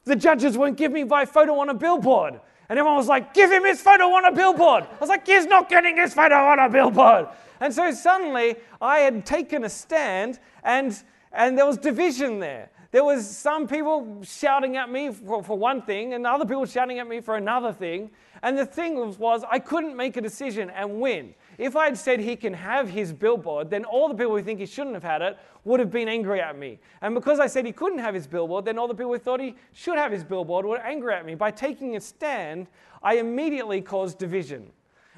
The 0.05 0.15
judges 0.15 0.57
won't 0.57 0.77
give 0.77 0.93
me 0.93 1.03
my 1.03 1.25
photo 1.25 1.59
on 1.59 1.71
a 1.71 1.75
billboard. 1.75 2.41
And 2.69 2.79
everyone 2.79 2.97
was 2.97 3.09
like, 3.09 3.33
give 3.33 3.51
him 3.51 3.65
his 3.65 3.81
photo 3.81 4.05
on 4.07 4.25
a 4.25 4.33
billboard. 4.33 4.85
I 4.85 4.99
was 4.99 5.09
like, 5.09 5.27
he's 5.27 5.47
not 5.47 5.69
getting 5.69 5.97
his 5.97 6.15
photo 6.15 6.35
on 6.35 6.59
a 6.59 6.69
billboard. 6.69 7.29
And 7.61 7.73
so 7.73 7.91
suddenly 7.93 8.57
I 8.81 8.99
had 8.99 9.25
taken 9.25 9.65
a 9.65 9.69
stand 9.69 10.41
and, 10.65 11.01
and 11.33 11.57
there 11.57 11.67
was 11.67 11.79
division 11.79 12.41
there. 12.41 12.71
There 12.91 13.05
was 13.05 13.29
some 13.29 13.69
people 13.69 14.23
shouting 14.23 14.77
at 14.77 14.91
me 14.91 15.11
for, 15.11 15.43
for 15.43 15.57
one 15.59 15.83
thing 15.83 16.15
and 16.15 16.27
other 16.27 16.45
people 16.45 16.67
shouting 16.67 16.99
at 16.99 17.07
me 17.07 17.21
for 17.21 17.37
another 17.37 17.73
thing. 17.73 18.11
And 18.43 18.57
the 18.57 18.67
thing 18.67 18.97
was, 18.97 19.19
was 19.19 19.45
I 19.51 19.59
couldn't 19.59 19.97
make 19.97 20.17
a 20.17 20.21
decision 20.21 20.71
and 20.71 21.01
win. 21.01 21.35
If 21.59 21.75
I 21.75 21.87
had 21.87 21.97
said 21.97 22.21
he 22.21 22.37
can 22.37 22.53
have 22.53 22.91
his 22.91 23.13
billboard, 23.13 23.71
then 23.71 23.85
all 23.85 24.09
the 24.09 24.15
people 24.15 24.37
who 24.37 24.43
think 24.43 24.61
he 24.61 24.67
shouldn't 24.67 24.95
have 24.95 25.03
had 25.03 25.23
it 25.23 25.39
would 25.65 25.81
have 25.81 25.91
been 25.91 26.09
angry 26.09 26.41
at 26.41 26.59
me. 26.59 26.79
And 27.01 27.15
because 27.15 27.41
I 27.41 27.47
said 27.47 27.65
he 27.65 27.73
couldn't 27.73 27.99
have 27.99 28.15
his 28.15 28.27
billboard, 28.27 28.65
then 28.65 28.79
all 28.79 28.89
the 28.89 28.95
people 28.95 29.13
who 29.13 29.19
thought 29.19 29.41
he 29.41 29.55
should 29.73 29.97
have 29.97 30.13
his 30.13 30.23
billboard 30.23 30.67
were 30.67 30.79
angry 30.79 31.15
at 31.15 31.25
me. 31.25 31.35
By 31.35 31.51
taking 31.51 31.97
a 31.97 32.01
stand, 32.01 32.67
I 33.03 33.15
immediately 33.15 33.81
caused 33.81 34.19
division. 34.19 34.71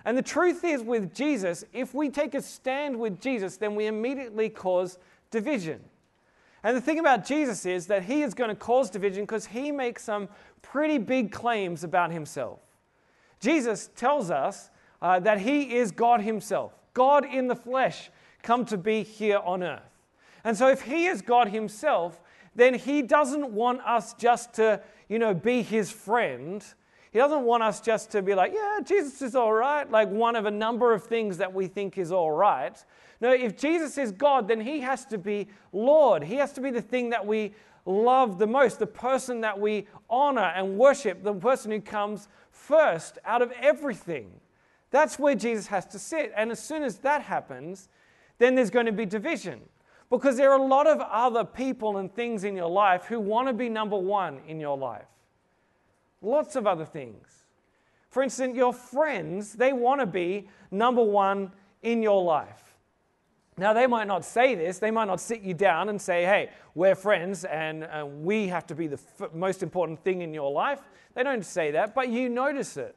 And 0.05 0.17
the 0.17 0.23
truth 0.23 0.65
is, 0.65 0.83
with 0.83 1.13
Jesus, 1.13 1.65
if 1.73 1.93
we 1.93 2.09
take 2.09 2.35
a 2.35 2.41
stand 2.41 2.99
with 2.99 3.21
Jesus, 3.21 3.57
then 3.57 3.75
we 3.75 3.87
immediately 3.87 4.49
cause 4.49 4.99
division. 5.31 5.81
And 6.63 6.77
the 6.77 6.81
thing 6.81 6.99
about 6.99 7.27
Jesus 7.27 7.67
is 7.67 7.87
that 7.89 8.05
he 8.05 8.23
is 8.23 8.35
going 8.35 8.51
to 8.51 8.57
cause 8.57 8.91
division 8.91 9.25
because 9.25 9.47
he 9.47 9.71
makes 9.71 10.05
some 10.05 10.29
pretty 10.63 10.99
big 10.99 11.31
claims 11.33 11.85
about 11.85 12.11
himself. 12.11 12.61
Jesus 13.41 13.91
tells 13.95 14.31
us 14.31 14.71
uh, 15.01 15.21
that 15.21 15.41
he 15.41 15.77
is 15.77 15.91
God 15.91 16.21
himself, 16.21 16.73
God 16.95 17.25
in 17.25 17.47
the 17.47 17.57
flesh, 17.57 18.11
come 18.43 18.65
to 18.67 18.77
be 18.77 19.03
here 19.03 19.39
on 19.39 19.63
earth. 19.63 19.83
And 20.45 20.57
so, 20.57 20.69
if 20.69 20.83
he 20.83 21.07
is 21.07 21.23
God 21.23 21.49
himself, 21.49 22.21
then 22.55 22.75
he 22.75 23.03
doesn't 23.03 23.53
want 23.53 23.81
us 23.83 24.15
just 24.15 24.55
to, 24.55 24.81
you 25.09 25.19
know, 25.19 25.35
be 25.35 25.63
his 25.63 25.91
friend. 25.91 26.65
He 27.11 27.19
doesn't 27.19 27.45
want 27.45 27.63
us 27.63 27.81
just 27.81 28.11
to 28.13 28.23
be 28.23 28.35
like, 28.35 28.53
yeah, 28.55 28.81
Jesus 28.85 29.23
is 29.23 29.35
all 29.35 29.53
right, 29.53 29.91
like 29.91 30.09
one 30.09 30.37
of 30.37 30.47
a 30.47 30.51
number 30.51 30.93
of 30.93 31.05
things 31.05 31.39
that 31.39 31.53
we 31.53 31.67
think 31.67 31.97
is 31.99 32.13
all 32.13 32.31
right. 32.31 32.77
No, 33.21 33.33
if 33.33 33.57
Jesus 33.57 33.99
is 33.99 34.13
God, 34.13 34.47
then 34.47 34.61
he 34.61 34.81
has 34.81 35.05
to 35.07 35.19
be 35.19 35.49
Lord. 35.73 36.23
He 36.23 36.37
has 36.37 36.53
to 36.55 36.61
be 36.61 36.71
the 36.71 36.83
thing 36.83 37.11
that 37.11 37.27
we 37.27 37.55
love 37.87 38.39
the 38.39 38.47
most, 38.47 38.79
the 38.79 38.87
person 38.87 39.41
that 39.41 39.59
we 39.59 39.87
honor 40.11 40.53
and 40.55 40.77
worship, 40.77 41.23
the 41.23 41.33
person 41.33 41.73
who 41.73 41.81
comes 41.81 42.29
first 42.51 43.19
out 43.25 43.43
of 43.43 43.53
everything. 43.61 44.31
That's 44.91 45.19
where 45.19 45.35
Jesus 45.35 45.67
has 45.69 45.87
to 45.87 45.99
sit. 45.99 46.33
And 46.37 46.51
as 46.51 46.63
soon 46.63 46.83
as 46.83 46.99
that 46.99 47.23
happens, 47.23 47.89
then 48.39 48.55
there's 48.55 48.71
going 48.71 48.87
to 48.87 48.93
be 48.93 49.05
division. 49.05 49.61
Because 50.11 50.39
there 50.39 50.51
are 50.51 50.59
a 50.59 50.63
lot 50.63 50.87
of 50.87 51.01
other 51.01 51.45
people 51.45 51.99
and 51.99 52.13
things 52.13 52.45
in 52.45 52.57
your 52.57 52.71
life 52.71 53.05
who 53.05 53.21
want 53.21 53.49
to 53.49 53.53
be 53.53 53.69
number 53.69 53.99
one 53.99 54.41
in 54.47 54.59
your 54.59 54.79
life. 54.79 55.09
Lots 56.23 56.57
of 56.57 56.67
other 56.67 56.87
things. 56.87 57.45
For 58.09 58.23
instance, 58.23 58.57
your 58.57 58.73
friends, 58.73 59.53
they 59.53 59.73
want 59.73 60.01
to 60.01 60.07
be 60.07 60.49
number 60.71 61.03
one 61.03 61.53
in 61.83 62.03
your 62.03 62.23
life. 62.23 62.69
Now, 63.59 63.73
they 63.73 63.87
might 63.87 64.07
not 64.07 64.25
say 64.25 64.55
this, 64.55 64.79
they 64.79 64.93
might 64.93 65.07
not 65.07 65.21
sit 65.21 65.43
you 65.43 65.53
down 65.53 65.89
and 65.89 66.01
say, 66.01 66.25
hey, 66.25 66.51
we're 66.75 66.95
friends 66.95 67.45
and 67.45 67.85
uh, 67.85 68.07
we 68.07 68.47
have 68.49 68.67
to 68.69 68.75
be 68.75 68.87
the 68.87 69.01
f- 69.21 69.35
most 69.35 69.65
important 69.65 70.03
thing 70.05 70.23
in 70.23 70.33
your 70.33 70.51
life. 70.51 70.81
They 71.15 71.25
don't 71.25 71.45
say 71.45 71.73
that, 71.73 71.95
but 71.95 72.09
you 72.09 72.29
notice 72.29 72.77
it. 72.77 72.95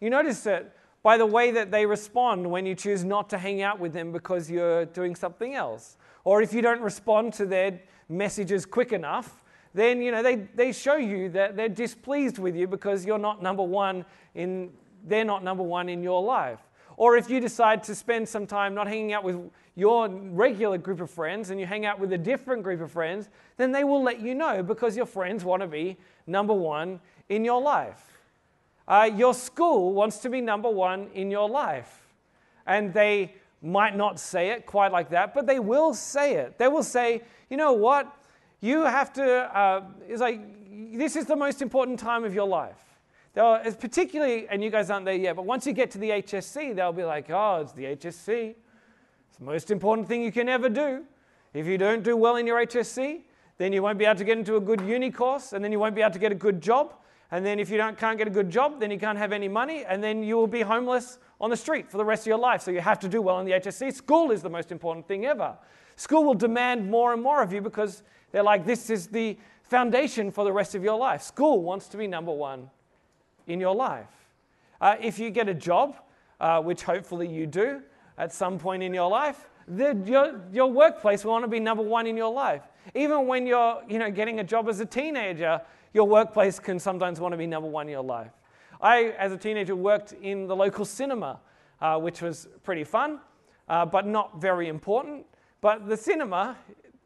You 0.00 0.08
notice 0.10 0.46
it 0.46 0.72
by 1.02 1.16
the 1.16 1.26
way 1.26 1.50
that 1.50 1.70
they 1.70 1.84
respond 1.84 2.48
when 2.48 2.64
you 2.64 2.74
choose 2.74 3.04
not 3.04 3.28
to 3.30 3.38
hang 3.38 3.62
out 3.62 3.78
with 3.80 3.92
them 3.92 4.12
because 4.12 4.50
you're 4.50 4.84
doing 4.86 5.14
something 5.14 5.54
else. 5.54 5.96
Or 6.24 6.42
if 6.42 6.52
you 6.52 6.62
don't 6.62 6.80
respond 6.80 7.32
to 7.34 7.46
their 7.46 7.80
messages 8.08 8.64
quick 8.64 8.92
enough, 8.92 9.42
then 9.74 10.02
you 10.02 10.12
know 10.12 10.22
they, 10.22 10.36
they 10.54 10.72
show 10.72 10.96
you 10.96 11.28
that 11.30 11.56
they're 11.56 11.68
displeased 11.68 12.38
with 12.38 12.54
you 12.54 12.66
because 12.66 13.04
you're 13.04 13.18
not 13.18 13.42
number 13.42 13.62
one 13.62 14.04
in 14.34 14.70
they're 15.04 15.24
not 15.24 15.42
number 15.42 15.62
one 15.62 15.88
in 15.88 16.02
your 16.02 16.22
life. 16.22 16.60
Or 16.96 17.16
if 17.16 17.28
you 17.28 17.40
decide 17.40 17.82
to 17.84 17.94
spend 17.94 18.28
some 18.28 18.46
time 18.46 18.74
not 18.74 18.86
hanging 18.86 19.12
out 19.12 19.24
with 19.24 19.50
your 19.74 20.08
regular 20.08 20.78
group 20.78 21.00
of 21.00 21.10
friends 21.10 21.50
and 21.50 21.58
you 21.58 21.66
hang 21.66 21.86
out 21.86 21.98
with 21.98 22.12
a 22.12 22.18
different 22.18 22.62
group 22.62 22.80
of 22.80 22.92
friends, 22.92 23.30
then 23.56 23.72
they 23.72 23.82
will 23.82 24.02
let 24.02 24.20
you 24.20 24.34
know 24.34 24.62
because 24.62 24.96
your 24.96 25.06
friends 25.06 25.44
want 25.44 25.62
to 25.62 25.66
be 25.66 25.96
number 26.26 26.52
one 26.52 27.00
in 27.28 27.44
your 27.44 27.60
life. 27.60 28.11
Uh, 28.86 29.10
your 29.14 29.34
school 29.34 29.92
wants 29.92 30.18
to 30.18 30.30
be 30.30 30.40
number 30.40 30.68
one 30.70 31.08
in 31.14 31.30
your 31.30 31.48
life. 31.48 32.12
And 32.66 32.92
they 32.92 33.34
might 33.62 33.96
not 33.96 34.18
say 34.18 34.50
it 34.50 34.66
quite 34.66 34.92
like 34.92 35.10
that, 35.10 35.34
but 35.34 35.46
they 35.46 35.60
will 35.60 35.94
say 35.94 36.34
it. 36.34 36.58
They 36.58 36.68
will 36.68 36.82
say, 36.82 37.22
you 37.48 37.56
know 37.56 37.72
what? 37.72 38.12
You 38.60 38.82
have 38.82 39.12
to, 39.14 39.24
uh, 39.24 39.84
it's 40.08 40.20
like, 40.20 40.40
this 40.96 41.16
is 41.16 41.26
the 41.26 41.36
most 41.36 41.62
important 41.62 41.98
time 41.98 42.24
of 42.24 42.34
your 42.34 42.46
life. 42.46 42.82
They'll, 43.34 43.54
it's 43.64 43.76
particularly, 43.76 44.46
and 44.48 44.62
you 44.62 44.70
guys 44.70 44.90
aren't 44.90 45.06
there 45.06 45.14
yet, 45.14 45.36
but 45.36 45.46
once 45.46 45.66
you 45.66 45.72
get 45.72 45.90
to 45.92 45.98
the 45.98 46.10
HSC, 46.10 46.74
they'll 46.74 46.92
be 46.92 47.04
like, 47.04 47.30
oh, 47.30 47.60
it's 47.62 47.72
the 47.72 47.84
HSC. 47.84 48.54
It's 49.28 49.38
the 49.38 49.44
most 49.44 49.70
important 49.70 50.06
thing 50.06 50.22
you 50.22 50.32
can 50.32 50.48
ever 50.48 50.68
do. 50.68 51.04
If 51.54 51.66
you 51.66 51.78
don't 51.78 52.02
do 52.02 52.16
well 52.16 52.36
in 52.36 52.46
your 52.46 52.64
HSC, 52.64 53.22
then 53.58 53.72
you 53.72 53.82
won't 53.82 53.98
be 53.98 54.04
able 54.04 54.18
to 54.18 54.24
get 54.24 54.38
into 54.38 54.56
a 54.56 54.60
good 54.60 54.80
uni 54.82 55.10
course, 55.10 55.52
and 55.52 55.64
then 55.64 55.72
you 55.72 55.78
won't 55.78 55.94
be 55.94 56.02
able 56.02 56.12
to 56.12 56.18
get 56.18 56.32
a 56.32 56.36
good 56.36 56.60
job, 56.60 56.94
and 57.32 57.44
then 57.46 57.58
if 57.58 57.70
you 57.70 57.78
don't, 57.78 57.96
can't 57.96 58.18
get 58.18 58.28
a 58.28 58.30
good 58.30 58.50
job, 58.50 58.78
then 58.78 58.90
you 58.90 58.98
can't 58.98 59.16
have 59.16 59.32
any 59.32 59.48
money, 59.48 59.86
and 59.86 60.04
then 60.04 60.22
you 60.22 60.36
will 60.36 60.46
be 60.46 60.60
homeless 60.60 61.18
on 61.40 61.48
the 61.48 61.56
street 61.56 61.90
for 61.90 61.96
the 61.96 62.04
rest 62.04 62.24
of 62.24 62.26
your 62.26 62.38
life. 62.38 62.60
So 62.60 62.70
you 62.70 62.80
have 62.80 63.00
to 63.00 63.08
do 63.08 63.22
well 63.22 63.40
in 63.40 63.46
the 63.46 63.52
HSC. 63.52 63.94
School 63.94 64.30
is 64.30 64.42
the 64.42 64.50
most 64.50 64.70
important 64.70 65.08
thing 65.08 65.24
ever. 65.24 65.56
School 65.96 66.24
will 66.24 66.34
demand 66.34 66.90
more 66.90 67.14
and 67.14 67.22
more 67.22 67.42
of 67.42 67.50
you 67.50 67.62
because 67.62 68.02
they're 68.32 68.42
like, 68.42 68.66
this 68.66 68.90
is 68.90 69.06
the 69.06 69.38
foundation 69.62 70.30
for 70.30 70.44
the 70.44 70.52
rest 70.52 70.74
of 70.74 70.84
your 70.84 70.98
life. 70.98 71.22
School 71.22 71.62
wants 71.62 71.88
to 71.88 71.96
be 71.96 72.06
number 72.06 72.32
one 72.32 72.68
in 73.46 73.58
your 73.58 73.74
life. 73.74 74.10
Uh, 74.78 74.96
if 75.00 75.18
you 75.18 75.30
get 75.30 75.48
a 75.48 75.54
job, 75.54 75.96
uh, 76.38 76.60
which 76.60 76.82
hopefully 76.82 77.26
you 77.26 77.46
do 77.46 77.80
at 78.18 78.30
some 78.34 78.58
point 78.58 78.82
in 78.82 78.92
your 78.92 79.08
life, 79.08 79.48
the, 79.66 79.98
your, 80.04 80.38
your 80.52 80.70
workplace 80.70 81.24
will 81.24 81.32
want 81.32 81.44
to 81.44 81.48
be 81.48 81.60
number 81.60 81.82
one 81.82 82.06
in 82.06 82.14
your 82.14 82.32
life. 82.32 82.62
Even 82.94 83.26
when 83.26 83.46
you're 83.46 83.80
you 83.88 83.98
know, 83.98 84.10
getting 84.10 84.40
a 84.40 84.44
job 84.44 84.68
as 84.68 84.80
a 84.80 84.86
teenager, 84.86 85.62
your 85.92 86.08
workplace 86.08 86.58
can 86.58 86.78
sometimes 86.78 87.20
want 87.20 87.32
to 87.32 87.38
be 87.38 87.46
number 87.46 87.68
one 87.68 87.86
in 87.86 87.92
your 87.92 88.04
life. 88.04 88.32
I, 88.80 89.14
as 89.18 89.32
a 89.32 89.36
teenager, 89.36 89.76
worked 89.76 90.12
in 90.12 90.46
the 90.46 90.56
local 90.56 90.84
cinema, 90.84 91.40
uh, 91.80 91.98
which 91.98 92.22
was 92.22 92.48
pretty 92.64 92.84
fun, 92.84 93.20
uh, 93.68 93.86
but 93.86 94.06
not 94.06 94.40
very 94.40 94.68
important. 94.68 95.26
But 95.60 95.88
the 95.88 95.96
cinema 95.96 96.56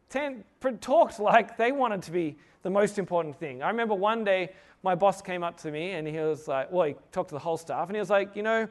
ten, 0.09 0.43
talked 0.81 1.19
like 1.19 1.57
they 1.57 1.71
wanted 1.71 2.01
to 2.03 2.11
be 2.11 2.37
the 2.63 2.69
most 2.69 2.97
important 2.97 3.35
thing. 3.35 3.61
I 3.61 3.69
remember 3.69 3.93
one 3.93 4.23
day 4.23 4.51
my 4.83 4.95
boss 4.95 5.21
came 5.21 5.43
up 5.43 5.57
to 5.61 5.71
me 5.71 5.91
and 5.91 6.07
he 6.07 6.17
was 6.17 6.47
like, 6.47 6.71
well, 6.71 6.87
he 6.87 6.95
talked 7.11 7.29
to 7.29 7.35
the 7.35 7.39
whole 7.39 7.57
staff 7.57 7.87
and 7.87 7.95
he 7.95 7.99
was 7.99 8.09
like, 8.09 8.35
you 8.35 8.43
know, 8.43 8.67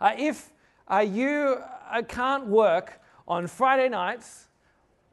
uh, 0.00 0.14
if 0.16 0.50
uh, 0.90 0.98
you 0.98 1.58
uh, 1.90 2.02
can't 2.02 2.46
work 2.46 3.00
on 3.26 3.46
Friday 3.46 3.88
nights, 3.88 4.48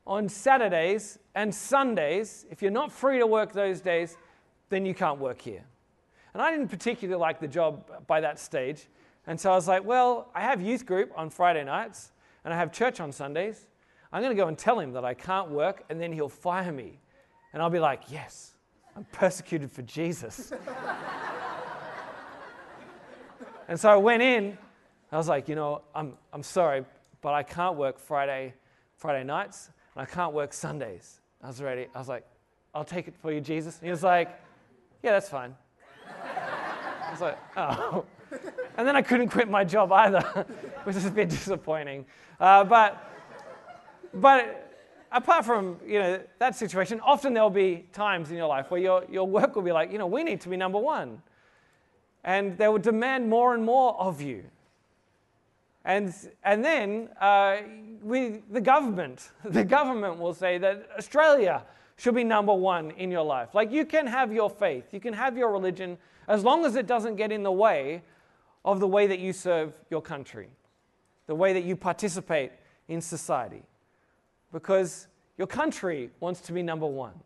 on 0.09 0.27
Saturdays, 0.27 1.19
and 1.35 1.53
Sundays, 1.53 2.47
if 2.49 2.63
you're 2.63 2.71
not 2.71 2.91
free 2.91 3.19
to 3.19 3.27
work 3.27 3.53
those 3.53 3.79
days, 3.79 4.17
then 4.69 4.83
you 4.83 4.95
can't 4.95 5.19
work 5.19 5.39
here. 5.39 5.63
And 6.33 6.41
I 6.41 6.49
didn't 6.49 6.69
particularly 6.69 7.19
like 7.19 7.39
the 7.39 7.47
job 7.47 8.07
by 8.07 8.19
that 8.21 8.39
stage. 8.39 8.87
And 9.27 9.39
so 9.39 9.51
I 9.51 9.55
was 9.55 9.67
like, 9.67 9.85
well, 9.85 10.31
I 10.33 10.41
have 10.41 10.61
youth 10.61 10.87
group 10.87 11.11
on 11.15 11.29
Friday 11.29 11.63
nights 11.63 12.11
and 12.43 12.51
I 12.51 12.57
have 12.57 12.71
church 12.71 12.99
on 12.99 13.11
Sundays. 13.11 13.67
I'm 14.11 14.23
going 14.23 14.35
to 14.35 14.41
go 14.41 14.47
and 14.47 14.57
tell 14.57 14.79
him 14.79 14.93
that 14.93 15.05
I 15.05 15.13
can't 15.13 15.51
work 15.51 15.83
and 15.89 16.01
then 16.01 16.11
he'll 16.11 16.27
fire 16.27 16.71
me. 16.71 16.99
And 17.53 17.61
I'll 17.61 17.69
be 17.69 17.79
like, 17.79 18.11
yes, 18.11 18.55
I'm 18.95 19.05
persecuted 19.11 19.71
for 19.71 19.83
Jesus. 19.83 20.51
and 23.67 23.79
so 23.79 23.89
I 23.89 23.97
went 23.97 24.23
in. 24.23 24.57
I 25.11 25.17
was 25.17 25.27
like, 25.27 25.47
you 25.47 25.55
know, 25.55 25.83
I'm, 25.93 26.13
I'm 26.33 26.43
sorry, 26.43 26.83
but 27.21 27.35
I 27.35 27.43
can't 27.43 27.75
work 27.75 27.99
Friday, 27.99 28.55
Friday 28.97 29.23
nights 29.23 29.69
and 29.99 30.07
I 30.07 30.09
can't 30.09 30.33
work 30.33 30.53
Sundays. 30.53 31.19
I 31.43 31.47
was 31.47 31.61
ready. 31.61 31.87
I 31.93 31.99
was 31.99 32.07
like, 32.07 32.25
I'll 32.73 32.85
take 32.85 33.09
it 33.09 33.15
for 33.21 33.33
you, 33.33 33.41
Jesus. 33.41 33.77
And 33.79 33.85
he 33.85 33.91
was 33.91 34.01
like, 34.01 34.29
Yeah, 35.03 35.11
that's 35.11 35.27
fine. 35.27 35.53
I 36.07 37.11
was 37.11 37.19
like, 37.19 37.37
Oh. 37.57 38.05
And 38.77 38.87
then 38.87 38.95
I 38.95 39.01
couldn't 39.01 39.27
quit 39.27 39.49
my 39.49 39.65
job 39.65 39.91
either, 39.91 40.21
which 40.85 40.95
is 40.95 41.05
a 41.05 41.11
bit 41.11 41.27
disappointing. 41.29 42.05
Uh, 42.39 42.63
but, 42.63 43.11
but 44.13 44.71
apart 45.11 45.43
from 45.43 45.77
you 45.85 45.99
know, 45.99 46.21
that 46.37 46.55
situation, 46.55 47.01
often 47.01 47.33
there'll 47.33 47.49
be 47.49 47.85
times 47.91 48.31
in 48.31 48.37
your 48.37 48.47
life 48.47 48.71
where 48.71 48.79
your, 48.79 49.03
your 49.11 49.27
work 49.27 49.53
will 49.53 49.63
be 49.63 49.73
like, 49.73 49.91
you 49.91 49.97
know, 49.97 50.07
we 50.07 50.23
need 50.23 50.39
to 50.41 50.49
be 50.49 50.55
number 50.55 50.79
one. 50.79 51.21
And 52.23 52.57
they 52.57 52.69
will 52.69 52.77
demand 52.77 53.29
more 53.29 53.53
and 53.53 53.65
more 53.65 53.99
of 53.99 54.21
you. 54.21 54.45
And, 55.85 56.13
and 56.43 56.63
then 56.63 57.09
uh, 57.19 57.57
the 58.03 58.61
government, 58.61 59.31
the 59.45 59.63
government 59.63 60.19
will 60.19 60.33
say 60.33 60.57
that 60.57 60.87
Australia 60.97 61.63
should 61.97 62.15
be 62.15 62.23
number 62.23 62.53
one 62.53 62.91
in 62.91 63.11
your 63.11 63.23
life. 63.23 63.49
Like 63.53 63.71
you 63.71 63.85
can 63.85 64.07
have 64.07 64.31
your 64.31 64.49
faith, 64.49 64.85
you 64.93 64.99
can 64.99 65.13
have 65.13 65.37
your 65.37 65.51
religion, 65.51 65.97
as 66.27 66.43
long 66.43 66.65
as 66.65 66.75
it 66.75 66.87
doesn't 66.87 67.15
get 67.15 67.31
in 67.31 67.43
the 67.43 67.51
way 67.51 68.03
of 68.63 68.79
the 68.79 68.87
way 68.87 69.07
that 69.07 69.19
you 69.19 69.33
serve 69.33 69.73
your 69.89 70.01
country, 70.01 70.47
the 71.27 71.35
way 71.35 71.53
that 71.53 71.63
you 71.63 71.75
participate 71.75 72.51
in 72.87 73.01
society. 73.01 73.63
Because 74.51 75.07
your 75.37 75.47
country 75.47 76.09
wants 76.19 76.41
to 76.41 76.53
be 76.53 76.61
number 76.61 76.85
one. 76.85 77.19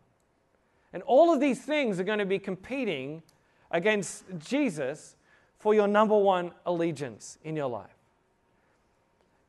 And 0.92 1.02
all 1.02 1.32
of 1.32 1.40
these 1.40 1.60
things 1.60 1.98
are 1.98 2.04
going 2.04 2.20
to 2.20 2.26
be 2.26 2.38
competing 2.38 3.22
against 3.70 4.24
Jesus 4.38 5.16
for 5.58 5.74
your 5.74 5.88
number 5.88 6.16
one 6.16 6.52
allegiance 6.66 7.38
in 7.42 7.56
your 7.56 7.68
life. 7.68 8.03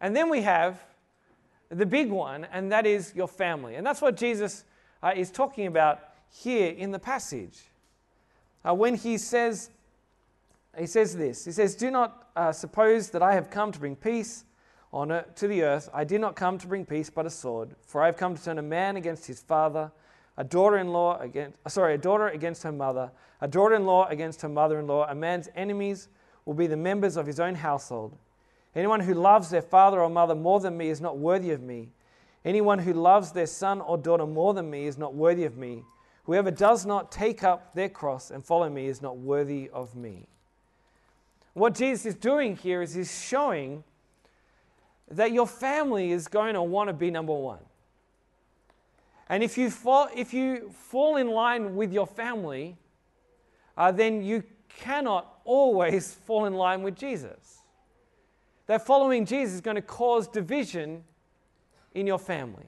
And 0.05 0.15
then 0.15 0.29
we 0.29 0.41
have 0.41 0.85
the 1.69 1.85
big 1.87 2.11
one, 2.11 2.45
and 2.51 2.71
that 2.71 2.85
is 2.85 3.11
your 3.15 3.27
family. 3.27 3.73
And 3.73 3.83
that's 3.83 4.03
what 4.03 4.15
Jesus 4.15 4.63
uh, 5.01 5.13
is 5.15 5.31
talking 5.31 5.65
about 5.65 5.99
here 6.29 6.71
in 6.73 6.91
the 6.91 6.99
passage. 6.99 7.57
Uh, 8.63 8.75
when 8.75 8.93
he 8.93 9.17
says, 9.17 9.71
he 10.77 10.85
says 10.85 11.17
this 11.17 11.45
He 11.45 11.51
says, 11.51 11.73
Do 11.73 11.89
not 11.89 12.29
uh, 12.35 12.51
suppose 12.51 13.09
that 13.09 13.23
I 13.23 13.33
have 13.33 13.49
come 13.49 13.71
to 13.71 13.79
bring 13.79 13.95
peace 13.95 14.45
on 14.93 15.11
earth, 15.11 15.33
to 15.37 15.47
the 15.47 15.63
earth. 15.63 15.89
I 15.91 16.03
did 16.03 16.21
not 16.21 16.35
come 16.35 16.59
to 16.59 16.67
bring 16.67 16.85
peace, 16.85 17.09
but 17.09 17.25
a 17.25 17.31
sword. 17.31 17.75
For 17.81 18.03
I 18.03 18.05
have 18.05 18.15
come 18.15 18.35
to 18.35 18.43
turn 18.43 18.59
a 18.59 18.61
man 18.61 18.97
against 18.97 19.25
his 19.25 19.41
father, 19.41 19.91
a 20.37 20.43
daughter-in-law 20.43 21.17
against, 21.17 21.57
uh, 21.65 21.69
sorry, 21.69 21.95
a 21.95 21.97
daughter 21.97 22.27
against 22.27 22.61
her 22.61 22.71
mother, 22.71 23.09
a 23.41 23.47
daughter-in-law 23.47 24.09
against 24.09 24.43
her 24.43 24.49
mother-in-law. 24.49 25.07
A 25.09 25.15
man's 25.15 25.49
enemies 25.55 26.09
will 26.45 26.53
be 26.53 26.67
the 26.67 26.77
members 26.77 27.17
of 27.17 27.25
his 27.25 27.39
own 27.39 27.55
household. 27.55 28.15
Anyone 28.75 28.99
who 28.99 29.13
loves 29.13 29.49
their 29.49 29.61
father 29.61 30.01
or 30.01 30.09
mother 30.09 30.35
more 30.35 30.59
than 30.59 30.77
me 30.77 30.89
is 30.89 30.99
not 30.99 31.17
worthy 31.17 31.51
of 31.51 31.61
me. 31.61 31.89
Anyone 32.43 32.79
who 32.79 32.93
loves 32.93 33.31
their 33.31 33.47
son 33.47 33.79
or 33.79 33.97
daughter 33.97 34.25
more 34.25 34.53
than 34.53 34.69
me 34.69 34.85
is 34.85 34.97
not 34.97 35.13
worthy 35.13 35.45
of 35.45 35.57
me. 35.57 35.83
Whoever 36.25 36.51
does 36.51 36.85
not 36.85 37.11
take 37.11 37.43
up 37.43 37.73
their 37.73 37.87
cross 37.87 38.31
and 38.31 38.43
follow 38.43 38.69
me 38.69 38.87
is 38.87 39.01
not 39.01 39.17
worthy 39.17 39.69
of 39.71 39.95
me. 39.95 40.27
What 41.53 41.73
Jesus 41.73 42.05
is 42.05 42.15
doing 42.15 42.57
here 42.57 42.81
is 42.81 42.95
he's 42.95 43.23
showing 43.23 43.83
that 45.09 45.31
your 45.31 45.47
family 45.47 46.11
is 46.11 46.27
going 46.27 46.55
to 46.55 46.61
want 46.61 46.89
to 46.89 46.93
be 46.93 47.09
number 47.09 47.33
one. 47.33 47.59
And 49.29 49.41
if 49.41 49.57
you 49.57 49.71
fall, 49.71 50.09
if 50.13 50.33
you 50.33 50.69
fall 50.89 51.15
in 51.15 51.29
line 51.29 51.75
with 51.75 51.93
your 51.93 52.05
family, 52.05 52.75
uh, 53.77 53.91
then 53.91 54.21
you 54.21 54.43
cannot 54.67 55.39
always 55.45 56.13
fall 56.25 56.45
in 56.45 56.55
line 56.55 56.83
with 56.83 56.95
Jesus 56.97 57.61
that 58.67 58.85
following 58.85 59.25
Jesus 59.25 59.55
is 59.55 59.61
going 59.61 59.75
to 59.75 59.81
cause 59.81 60.27
division 60.27 61.03
in 61.93 62.07
your 62.07 62.19
family. 62.19 62.65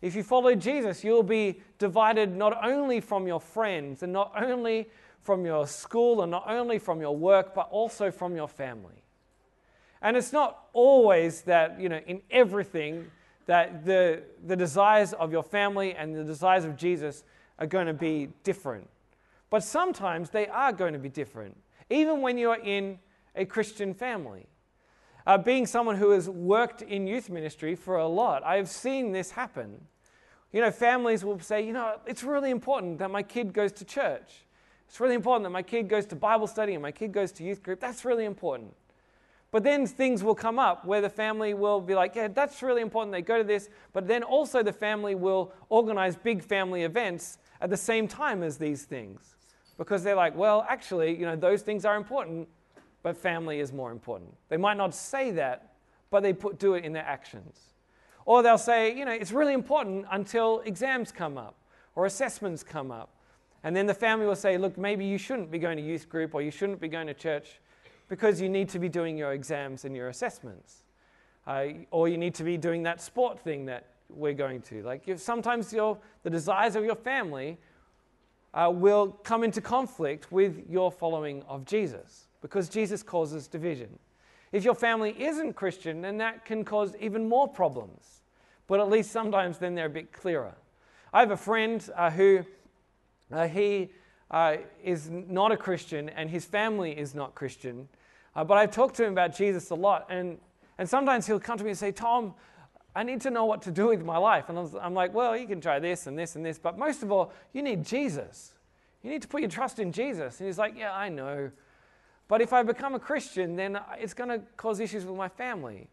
If 0.00 0.14
you 0.14 0.22
follow 0.22 0.54
Jesus, 0.54 1.02
you'll 1.02 1.22
be 1.22 1.60
divided 1.78 2.34
not 2.34 2.64
only 2.64 3.00
from 3.00 3.26
your 3.26 3.40
friends 3.40 4.02
and 4.02 4.12
not 4.12 4.32
only 4.40 4.88
from 5.22 5.44
your 5.44 5.66
school 5.66 6.22
and 6.22 6.30
not 6.30 6.48
only 6.48 6.78
from 6.78 7.00
your 7.00 7.16
work, 7.16 7.54
but 7.54 7.68
also 7.70 8.10
from 8.10 8.36
your 8.36 8.48
family. 8.48 9.02
And 10.00 10.16
it's 10.16 10.32
not 10.32 10.66
always 10.72 11.42
that, 11.42 11.80
you 11.80 11.88
know, 11.88 12.00
in 12.06 12.22
everything 12.30 13.10
that 13.46 13.84
the, 13.84 14.22
the 14.46 14.54
desires 14.54 15.12
of 15.14 15.32
your 15.32 15.42
family 15.42 15.94
and 15.94 16.14
the 16.14 16.24
desires 16.24 16.64
of 16.64 16.76
Jesus 16.76 17.24
are 17.58 17.66
going 17.66 17.86
to 17.86 17.94
be 17.94 18.28
different. 18.44 18.88
But 19.50 19.64
sometimes 19.64 20.30
they 20.30 20.46
are 20.46 20.72
going 20.72 20.92
to 20.92 20.98
be 20.98 21.08
different, 21.08 21.56
even 21.90 22.20
when 22.20 22.38
you're 22.38 22.62
in 22.62 22.98
a 23.34 23.44
Christian 23.44 23.94
family. 23.94 24.46
Uh, 25.28 25.36
being 25.36 25.66
someone 25.66 25.94
who 25.94 26.08
has 26.12 26.26
worked 26.26 26.80
in 26.80 27.06
youth 27.06 27.28
ministry 27.28 27.74
for 27.74 27.98
a 27.98 28.08
lot, 28.08 28.42
I've 28.46 28.66
seen 28.66 29.12
this 29.12 29.30
happen. 29.30 29.78
You 30.52 30.62
know, 30.62 30.70
families 30.70 31.22
will 31.22 31.38
say, 31.38 31.66
you 31.66 31.74
know, 31.74 32.00
it's 32.06 32.24
really 32.24 32.50
important 32.50 32.98
that 33.00 33.10
my 33.10 33.22
kid 33.22 33.52
goes 33.52 33.70
to 33.72 33.84
church. 33.84 34.46
It's 34.88 35.00
really 35.00 35.14
important 35.14 35.44
that 35.44 35.50
my 35.50 35.60
kid 35.62 35.86
goes 35.86 36.06
to 36.06 36.16
Bible 36.16 36.46
study 36.46 36.72
and 36.72 36.80
my 36.80 36.92
kid 36.92 37.12
goes 37.12 37.30
to 37.32 37.44
youth 37.44 37.62
group. 37.62 37.78
That's 37.78 38.06
really 38.06 38.24
important. 38.24 38.74
But 39.50 39.64
then 39.64 39.86
things 39.86 40.24
will 40.24 40.34
come 40.34 40.58
up 40.58 40.86
where 40.86 41.02
the 41.02 41.10
family 41.10 41.52
will 41.52 41.82
be 41.82 41.94
like, 41.94 42.14
yeah, 42.14 42.28
that's 42.28 42.62
really 42.62 42.80
important. 42.80 43.12
They 43.12 43.20
go 43.20 43.36
to 43.36 43.44
this. 43.44 43.68
But 43.92 44.08
then 44.08 44.22
also 44.22 44.62
the 44.62 44.72
family 44.72 45.14
will 45.14 45.52
organize 45.68 46.16
big 46.16 46.42
family 46.42 46.84
events 46.84 47.36
at 47.60 47.68
the 47.68 47.76
same 47.76 48.08
time 48.08 48.42
as 48.42 48.56
these 48.56 48.84
things. 48.84 49.36
Because 49.76 50.02
they're 50.02 50.16
like, 50.16 50.34
well, 50.34 50.64
actually, 50.66 51.14
you 51.18 51.26
know, 51.26 51.36
those 51.36 51.60
things 51.60 51.84
are 51.84 51.96
important, 51.96 52.48
but 53.02 53.16
family 53.16 53.60
is 53.60 53.72
more 53.72 53.90
important. 53.90 54.34
They 54.48 54.56
might 54.56 54.76
not 54.76 54.94
say 54.94 55.30
that, 55.32 55.74
but 56.10 56.22
they 56.22 56.32
put, 56.32 56.58
do 56.58 56.74
it 56.74 56.84
in 56.84 56.92
their 56.92 57.04
actions. 57.04 57.74
Or 58.24 58.42
they'll 58.42 58.58
say, 58.58 58.96
you 58.96 59.04
know, 59.04 59.12
it's 59.12 59.32
really 59.32 59.54
important 59.54 60.06
until 60.10 60.60
exams 60.64 61.12
come 61.12 61.38
up 61.38 61.54
or 61.94 62.06
assessments 62.06 62.62
come 62.62 62.90
up. 62.90 63.10
And 63.64 63.74
then 63.74 63.86
the 63.86 63.94
family 63.94 64.26
will 64.26 64.36
say, 64.36 64.58
look, 64.58 64.76
maybe 64.78 65.04
you 65.04 65.18
shouldn't 65.18 65.50
be 65.50 65.58
going 65.58 65.76
to 65.76 65.82
youth 65.82 66.08
group 66.08 66.34
or 66.34 66.42
you 66.42 66.50
shouldn't 66.50 66.80
be 66.80 66.88
going 66.88 67.06
to 67.06 67.14
church 67.14 67.60
because 68.08 68.40
you 68.40 68.48
need 68.48 68.68
to 68.70 68.78
be 68.78 68.88
doing 68.88 69.16
your 69.16 69.32
exams 69.32 69.84
and 69.84 69.94
your 69.96 70.08
assessments. 70.08 70.84
Uh, 71.46 71.68
or 71.90 72.08
you 72.08 72.18
need 72.18 72.34
to 72.34 72.44
be 72.44 72.56
doing 72.56 72.82
that 72.82 73.00
sport 73.00 73.40
thing 73.40 73.66
that 73.66 73.86
we're 74.10 74.34
going 74.34 74.60
to. 74.62 74.82
Like 74.82 75.08
if 75.08 75.20
sometimes 75.20 75.72
your, 75.72 75.98
the 76.22 76.30
desires 76.30 76.76
of 76.76 76.84
your 76.84 76.94
family 76.94 77.58
uh, 78.54 78.70
will 78.72 79.08
come 79.08 79.44
into 79.44 79.60
conflict 79.60 80.30
with 80.30 80.62
your 80.68 80.92
following 80.92 81.42
of 81.44 81.64
Jesus 81.64 82.27
because 82.40 82.68
Jesus 82.68 83.02
causes 83.02 83.48
division. 83.48 83.98
If 84.52 84.64
your 84.64 84.74
family 84.74 85.14
isn't 85.18 85.54
Christian, 85.54 86.00
then 86.00 86.18
that 86.18 86.44
can 86.44 86.64
cause 86.64 86.94
even 87.00 87.28
more 87.28 87.48
problems 87.48 88.18
but 88.68 88.78
at 88.78 88.88
least 88.88 89.10
sometimes 89.10 89.58
then 89.58 89.74
they're 89.74 89.86
a 89.86 89.90
bit 89.90 90.12
clearer. 90.12 90.54
I 91.12 91.20
have 91.20 91.32
a 91.32 91.36
friend 91.36 91.84
uh, 91.96 92.10
who 92.10 92.44
uh, 93.32 93.48
he 93.48 93.88
uh, 94.30 94.58
is 94.84 95.10
not 95.10 95.50
a 95.50 95.56
Christian 95.56 96.08
and 96.10 96.30
his 96.30 96.44
family 96.44 96.96
is 96.96 97.14
not 97.14 97.34
Christian, 97.34 97.88
uh, 98.36 98.44
but 98.44 98.58
I've 98.58 98.70
talked 98.70 98.94
to 98.96 99.04
him 99.04 99.12
about 99.12 99.34
Jesus 99.34 99.70
a 99.70 99.74
lot, 99.74 100.06
and, 100.10 100.38
and 100.76 100.88
sometimes 100.88 101.26
he'll 101.26 101.40
come 101.40 101.58
to 101.58 101.64
me 101.64 101.70
and 101.70 101.78
say, 101.78 101.90
Tom, 101.90 102.34
I 102.94 103.02
need 103.02 103.20
to 103.22 103.30
know 103.30 103.46
what 103.46 103.62
to 103.62 103.70
do 103.70 103.88
with 103.88 104.04
my 104.04 104.18
life. 104.18 104.48
And 104.48 104.58
I'm 104.80 104.94
like, 104.94 105.14
well, 105.14 105.36
you 105.36 105.46
can 105.46 105.60
try 105.60 105.78
this 105.78 106.06
and 106.06 106.18
this 106.18 106.36
and 106.36 106.44
this, 106.44 106.58
but 106.58 106.78
most 106.78 107.02
of 107.02 107.10
all, 107.10 107.32
you 107.52 107.62
need 107.62 107.84
Jesus. 107.84 108.52
You 109.02 109.10
need 109.10 109.22
to 109.22 109.28
put 109.28 109.40
your 109.40 109.50
trust 109.50 109.78
in 109.78 109.92
Jesus. 109.92 110.40
And 110.40 110.48
he's 110.48 110.58
like, 110.58 110.74
yeah, 110.76 110.92
I 110.92 111.08
know. 111.08 111.50
But 112.28 112.42
if 112.42 112.52
I 112.52 112.62
become 112.62 112.94
a 112.94 112.98
Christian, 112.98 113.56
then 113.56 113.80
it's 113.98 114.14
going 114.14 114.28
to 114.28 114.40
cause 114.56 114.80
issues 114.80 115.04
with 115.06 115.16
my 115.16 115.28
family. 115.28 115.88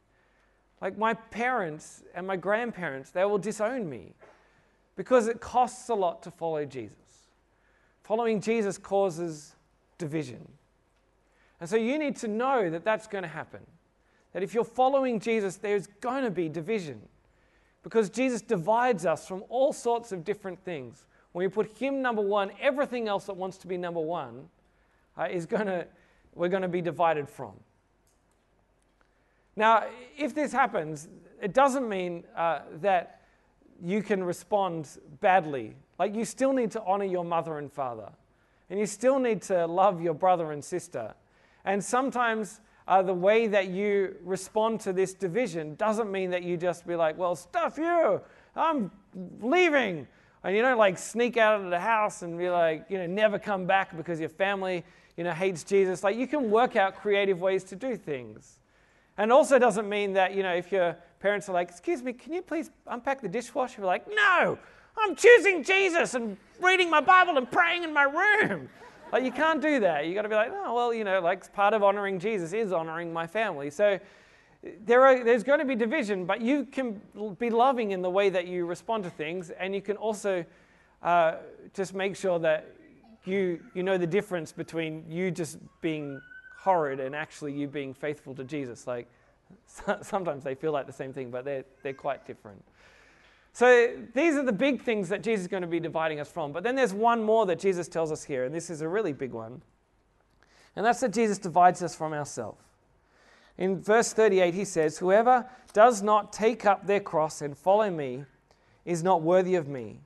Like 0.82 0.98
my 0.98 1.14
parents 1.14 2.04
and 2.14 2.28
my 2.28 2.36
grandparents, 2.36 3.10
they 3.10 3.24
will 3.24 3.38
disown 3.38 3.90
me 3.90 4.14
because 4.96 5.28
it 5.28 5.40
costs 5.40 5.90
a 5.90 5.96
lot 5.96 6.22
to 6.24 6.32
follow 6.32 6.66
Jesus. 6.66 6.98
Following 8.04 8.42
Jesus 8.42 8.78
causes 8.78 9.56
division. 9.98 10.48
And 11.60 11.70
so 11.70 11.78
you 11.78 11.98
need 11.98 12.18
to 12.18 12.28
know 12.28 12.70
that 12.70 12.84
that's 12.84 13.08
going 13.08 13.24
to 13.24 13.28
happen. 13.30 13.62
That 14.34 14.44
if 14.44 14.54
you're 14.54 14.66
following 14.66 15.20
Jesus, 15.20 15.56
there's 15.56 15.88
going 16.02 16.24
to 16.24 16.32
be 16.32 16.50
division. 16.50 17.02
Because 17.84 18.10
Jesus 18.10 18.42
divides 18.42 19.06
us 19.06 19.28
from 19.28 19.44
all 19.48 19.72
sorts 19.72 20.12
of 20.12 20.26
different 20.26 20.60
things. 20.66 21.06
When 21.32 21.44
you 21.44 21.50
put 21.50 21.78
Him 21.78 22.02
number 22.02 22.22
one, 22.22 22.52
everything 22.62 23.08
else 23.08 23.26
that 23.26 23.38
wants 23.38 23.58
to 23.60 23.68
be 23.68 23.78
number 23.78 24.00
one 24.00 24.50
uh, 25.18 25.28
is 25.30 25.46
going 25.46 25.68
to, 25.68 25.86
we're 26.36 26.50
going 26.50 26.62
to 26.62 26.68
be 26.68 26.82
divided 26.82 27.30
from. 27.30 27.54
Now, 29.56 29.86
if 30.18 30.36
this 30.36 30.52
happens, 30.52 31.08
it 31.42 31.54
doesn't 31.54 31.88
mean 31.88 32.26
uh, 32.36 32.60
that 32.82 33.22
you 33.82 34.04
can 34.04 34.24
respond 34.24 34.90
badly. 35.22 35.76
Like, 35.98 36.14
you 36.14 36.26
still 36.26 36.54
need 36.54 36.72
to 36.72 36.84
honor 36.84 37.06
your 37.06 37.24
mother 37.24 37.58
and 37.58 37.72
father, 37.72 38.12
and 38.70 38.80
you 38.80 38.86
still 38.86 39.20
need 39.20 39.42
to 39.44 39.66
love 39.66 40.02
your 40.02 40.14
brother 40.14 40.52
and 40.52 40.64
sister. 40.64 41.14
And 41.64 41.84
sometimes 41.84 42.60
uh, 42.88 43.02
the 43.02 43.14
way 43.14 43.48
that 43.48 43.70
you 43.70 44.16
respond 44.24 44.82
to 44.82 44.94
this 44.94 45.14
division 45.14 45.76
doesn't 45.76 46.12
mean 46.12 46.30
that 46.32 46.44
you 46.44 46.58
just 46.58 46.86
be 46.86 46.96
like, 46.96 47.18
well, 47.18 47.36
stuff 47.36 47.78
you, 47.78 48.22
I'm 48.56 48.92
leaving. 49.42 50.08
And 50.46 50.56
you 50.56 50.62
don't 50.62 50.78
like 50.78 51.00
sneak 51.00 51.38
out 51.38 51.60
of 51.60 51.72
the 51.72 51.80
house 51.80 52.22
and 52.22 52.38
be 52.38 52.52
like, 52.52 52.86
you 52.88 53.00
know, 53.00 53.08
never 53.08 53.40
come 53.40 53.66
back 53.66 53.98
because 53.98 54.20
your 54.20 54.30
family, 54.30 54.84
you 55.18 55.24
know, 55.24 55.32
hates 55.32 55.64
Jesus. 55.64 56.04
Like, 56.04 56.18
you 56.18 56.28
can 56.28 56.52
work 56.52 56.76
out 56.76 56.96
creative 56.96 57.42
ways 57.42 57.64
to 57.64 57.76
do 57.76 57.98
things. 57.98 58.60
And 59.18 59.32
also 59.32 59.58
doesn't 59.58 59.90
mean 59.90 60.14
that, 60.14 60.36
you 60.36 60.44
know, 60.44 60.54
if 60.54 60.72
your 60.72 60.96
parents 61.20 61.50
are 61.50 61.54
like, 61.54 61.70
excuse 61.70 62.04
me, 62.04 62.14
can 62.14 62.32
you 62.32 62.44
please 62.44 62.70
unpack 62.86 63.22
the 63.22 63.28
dishwasher? 63.28 63.82
You're 63.82 63.88
like, 63.88 64.08
no, 64.08 64.56
I'm 64.96 65.16
choosing 65.16 65.64
Jesus 65.64 66.14
and 66.14 66.38
reading 66.62 66.92
my 66.92 67.02
Bible 67.02 67.40
and 67.40 67.50
praying 67.52 67.84
in 67.84 67.92
my 67.92 68.04
room. 68.04 68.70
Like, 69.12 69.24
you 69.24 69.32
can't 69.32 69.60
do 69.60 69.80
that. 69.80 70.06
You 70.06 70.14
got 70.14 70.24
to 70.24 70.30
be 70.30 70.36
like, 70.36 70.52
oh, 70.54 70.76
well, 70.76 70.94
you 70.94 71.06
know, 71.06 71.22
like 71.22 71.52
part 71.54 71.74
of 71.74 71.82
honoring 71.82 72.20
Jesus 72.20 72.54
is 72.54 72.72
honoring 72.72 73.12
my 73.12 73.26
family. 73.26 73.72
So 73.72 74.00
there 74.86 75.06
are, 75.06 75.24
there's 75.24 75.44
going 75.44 75.60
to 75.60 75.66
be 75.66 75.76
division, 75.76 76.26
but 76.26 76.42
you 76.42 76.66
can 76.66 77.02
be 77.40 77.50
loving 77.50 77.92
in 77.92 78.02
the 78.02 78.10
way 78.10 78.30
that 78.30 78.48
you 78.48 78.66
respond 78.66 79.04
to 79.04 79.10
things, 79.10 79.52
and 79.52 79.76
you 79.76 79.82
can 79.82 79.98
also 79.98 80.46
uh, 81.04 81.36
just 81.74 81.94
make 81.94 82.16
sure 82.16 82.40
that 82.40 82.68
you, 83.26 83.60
you 83.74 83.84
know 83.84 83.98
the 83.98 84.08
difference 84.08 84.52
between 84.52 85.04
you 85.10 85.32
just 85.32 85.58
being 85.82 86.22
horrid 86.58 87.00
and 87.00 87.16
actually 87.16 87.54
you 87.54 87.68
being 87.68 87.94
faithful 87.94 88.34
to 88.36 88.44
Jesus. 88.44 88.88
Like 88.88 89.08
sometimes 90.02 90.44
they 90.44 90.56
feel 90.56 90.72
like 90.72 90.88
the 90.88 90.94
same 90.94 91.14
thing, 91.14 91.30
but 91.30 91.46
they're, 91.46 91.66
they're 91.84 91.94
quite 91.94 92.26
different. 92.26 92.64
So 93.54 93.96
these 94.14 94.36
are 94.36 94.44
the 94.44 94.52
big 94.52 94.82
things 94.82 95.08
that 95.10 95.24
Jesus 95.24 95.44
is 95.44 95.48
going 95.48 95.62
to 95.62 95.68
be 95.68 95.80
dividing 95.80 96.20
us 96.20 96.30
from. 96.30 96.52
But 96.52 96.64
then 96.64 96.76
there's 96.76 96.94
one 96.94 97.24
more 97.24 97.46
that 97.46 97.58
Jesus 97.58 97.88
tells 97.88 98.12
us 98.12 98.24
here, 98.24 98.44
and 98.44 98.54
this 98.54 98.70
is 98.70 98.82
a 98.82 98.88
really 98.88 99.14
big 99.14 99.32
one. 99.32 99.62
And 100.76 100.86
that's 100.86 101.00
that 101.00 101.14
Jesus 101.14 101.38
divides 101.38 101.82
us 101.82 101.96
from 101.96 102.12
ourselves. 102.12 102.62
In 103.58 103.82
verse 103.82 104.14
38, 104.14 104.54
he 104.54 104.66
says, 104.66 104.98
Whoever 104.98 105.46
does 105.74 106.02
not 106.02 106.34
take 106.34 106.66
up 106.66 106.86
their 106.86 107.00
cross 107.00 107.42
and 107.42 107.58
follow 107.58 107.90
me 107.90 108.26
is 108.84 109.04
not 109.04 109.22
worthy 109.22 109.56
of 109.56 109.68
me. 109.68 110.00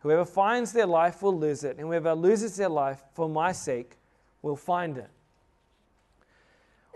Whoever 0.00 0.24
finds 0.24 0.72
their 0.72 0.86
life 0.86 1.22
will 1.22 1.36
lose 1.36 1.64
it, 1.64 1.78
and 1.78 1.86
whoever 1.86 2.14
loses 2.14 2.56
their 2.56 2.68
life 2.68 3.02
for 3.14 3.28
my 3.28 3.52
sake 3.52 3.96
will 4.42 4.56
find 4.56 4.98
it. 4.98 5.08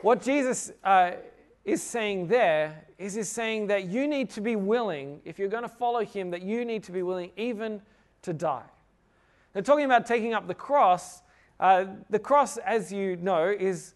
What 0.02 0.22
Jesus 0.22 0.70
uh, 0.84 1.12
is 1.64 1.82
saying 1.82 2.28
there 2.28 2.84
is 2.98 3.14
he's 3.14 3.28
saying 3.28 3.66
that 3.68 3.84
you 3.84 4.06
need 4.06 4.30
to 4.30 4.40
be 4.40 4.56
willing, 4.56 5.20
if 5.24 5.38
you're 5.38 5.48
going 5.48 5.62
to 5.62 5.68
follow 5.68 6.04
him, 6.04 6.30
that 6.30 6.42
you 6.42 6.64
need 6.64 6.82
to 6.84 6.92
be 6.92 7.02
willing 7.02 7.30
even 7.36 7.80
to 8.22 8.32
die. 8.32 8.64
They're 9.52 9.62
talking 9.62 9.84
about 9.84 10.06
taking 10.06 10.34
up 10.34 10.46
the 10.46 10.54
cross. 10.54 11.22
Uh, 11.58 11.86
the 12.10 12.18
cross, 12.18 12.58
as 12.58 12.92
you 12.92 13.16
know, 13.16 13.48
is, 13.48 13.94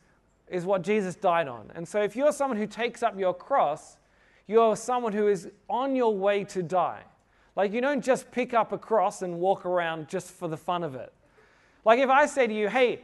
is 0.52 0.64
what 0.64 0.82
Jesus 0.82 1.16
died 1.16 1.48
on. 1.48 1.70
And 1.74 1.86
so 1.86 2.02
if 2.02 2.14
you're 2.14 2.32
someone 2.32 2.58
who 2.58 2.66
takes 2.66 3.02
up 3.02 3.18
your 3.18 3.34
cross, 3.34 3.96
you're 4.46 4.76
someone 4.76 5.12
who 5.12 5.28
is 5.28 5.48
on 5.68 5.96
your 5.96 6.16
way 6.16 6.44
to 6.44 6.62
die. 6.62 7.02
Like 7.56 7.72
you 7.72 7.80
don't 7.80 8.04
just 8.04 8.30
pick 8.30 8.54
up 8.54 8.72
a 8.72 8.78
cross 8.78 9.22
and 9.22 9.40
walk 9.40 9.66
around 9.66 10.08
just 10.08 10.30
for 10.30 10.48
the 10.48 10.56
fun 10.56 10.84
of 10.84 10.94
it. 10.94 11.12
Like 11.84 11.98
if 11.98 12.10
I 12.10 12.26
say 12.26 12.46
to 12.46 12.54
you, 12.54 12.68
hey, 12.68 13.00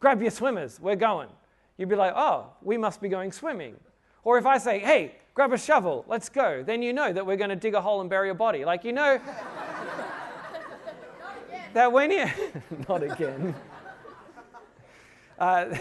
grab 0.00 0.20
your 0.20 0.30
swimmers, 0.30 0.78
we're 0.80 0.96
going 0.96 1.28
you'd 1.78 1.88
be 1.88 1.96
like, 1.96 2.12
oh, 2.14 2.50
we 2.60 2.76
must 2.76 3.00
be 3.00 3.08
going 3.08 3.32
swimming. 3.32 3.76
Or 4.24 4.36
if 4.36 4.44
I 4.44 4.58
say, 4.58 4.80
hey, 4.80 5.14
grab 5.32 5.52
a 5.52 5.58
shovel, 5.58 6.04
let's 6.08 6.28
go, 6.28 6.62
then 6.62 6.82
you 6.82 6.92
know 6.92 7.12
that 7.12 7.24
we're 7.24 7.36
going 7.36 7.50
to 7.50 7.56
dig 7.56 7.74
a 7.74 7.80
hole 7.80 8.02
and 8.02 8.10
bury 8.10 8.28
a 8.28 8.34
body. 8.34 8.64
Like, 8.64 8.84
you 8.84 8.92
know 8.92 9.18
that 11.72 11.90
when 11.90 12.10
you, 12.10 12.26
not 12.88 13.04
again, 13.04 13.54
uh, 15.38 15.78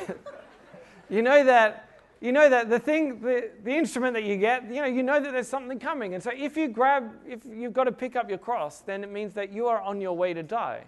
you 1.09 1.21
know 1.21 1.43
that. 1.43 1.83
You 2.19 2.31
know 2.31 2.49
that 2.49 2.67
the 2.67 2.79
thing, 2.79 3.21
the, 3.21 3.51
the 3.63 3.69
instrument 3.69 4.15
that 4.15 4.23
you 4.23 4.37
get, 4.37 4.63
you 4.63 4.81
know, 4.81 4.85
you 4.85 5.03
know 5.03 5.19
that 5.19 5.33
there's 5.33 5.47
something 5.47 5.77
coming. 5.77 6.15
And 6.15 6.23
so 6.23 6.31
if 6.35 6.57
you 6.57 6.67
grab, 6.67 7.11
if 7.27 7.41
you've 7.45 7.73
got 7.73 7.83
to 7.83 7.91
pick 7.91 8.15
up 8.15 8.27
your 8.27 8.39
cross, 8.39 8.79
then 8.79 9.03
it 9.03 9.11
means 9.11 9.35
that 9.35 9.53
you 9.53 9.67
are 9.67 9.79
on 9.79 10.01
your 10.01 10.13
way 10.13 10.33
to 10.33 10.41
die. 10.41 10.85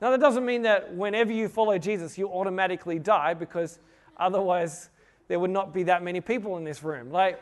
Now, 0.00 0.12
that 0.12 0.20
doesn't 0.20 0.46
mean 0.46 0.62
that 0.62 0.94
whenever 0.94 1.32
you 1.32 1.48
follow 1.48 1.76
Jesus, 1.76 2.16
you 2.16 2.28
automatically 2.28 3.00
die 3.00 3.34
because 3.34 3.80
Otherwise, 4.16 4.90
there 5.28 5.40
would 5.40 5.50
not 5.50 5.72
be 5.72 5.84
that 5.84 6.02
many 6.02 6.20
people 6.20 6.56
in 6.56 6.64
this 6.64 6.82
room. 6.82 7.10
Like, 7.10 7.40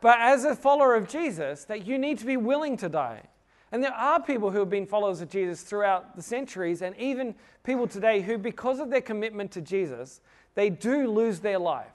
but 0.00 0.18
as 0.20 0.44
a 0.44 0.54
follower 0.54 0.94
of 0.94 1.08
Jesus, 1.08 1.64
that 1.64 1.86
you 1.86 1.98
need 1.98 2.18
to 2.18 2.26
be 2.26 2.36
willing 2.36 2.76
to 2.78 2.88
die. 2.88 3.22
And 3.72 3.82
there 3.82 3.94
are 3.94 4.20
people 4.20 4.50
who 4.50 4.58
have 4.58 4.70
been 4.70 4.86
followers 4.86 5.20
of 5.20 5.30
Jesus 5.30 5.62
throughout 5.62 6.16
the 6.16 6.22
centuries, 6.22 6.82
and 6.82 6.96
even 6.96 7.34
people 7.62 7.86
today 7.86 8.20
who, 8.20 8.36
because 8.36 8.80
of 8.80 8.90
their 8.90 9.00
commitment 9.00 9.52
to 9.52 9.60
Jesus, 9.60 10.20
they 10.54 10.70
do 10.70 11.08
lose 11.08 11.40
their 11.40 11.58
life. 11.58 11.86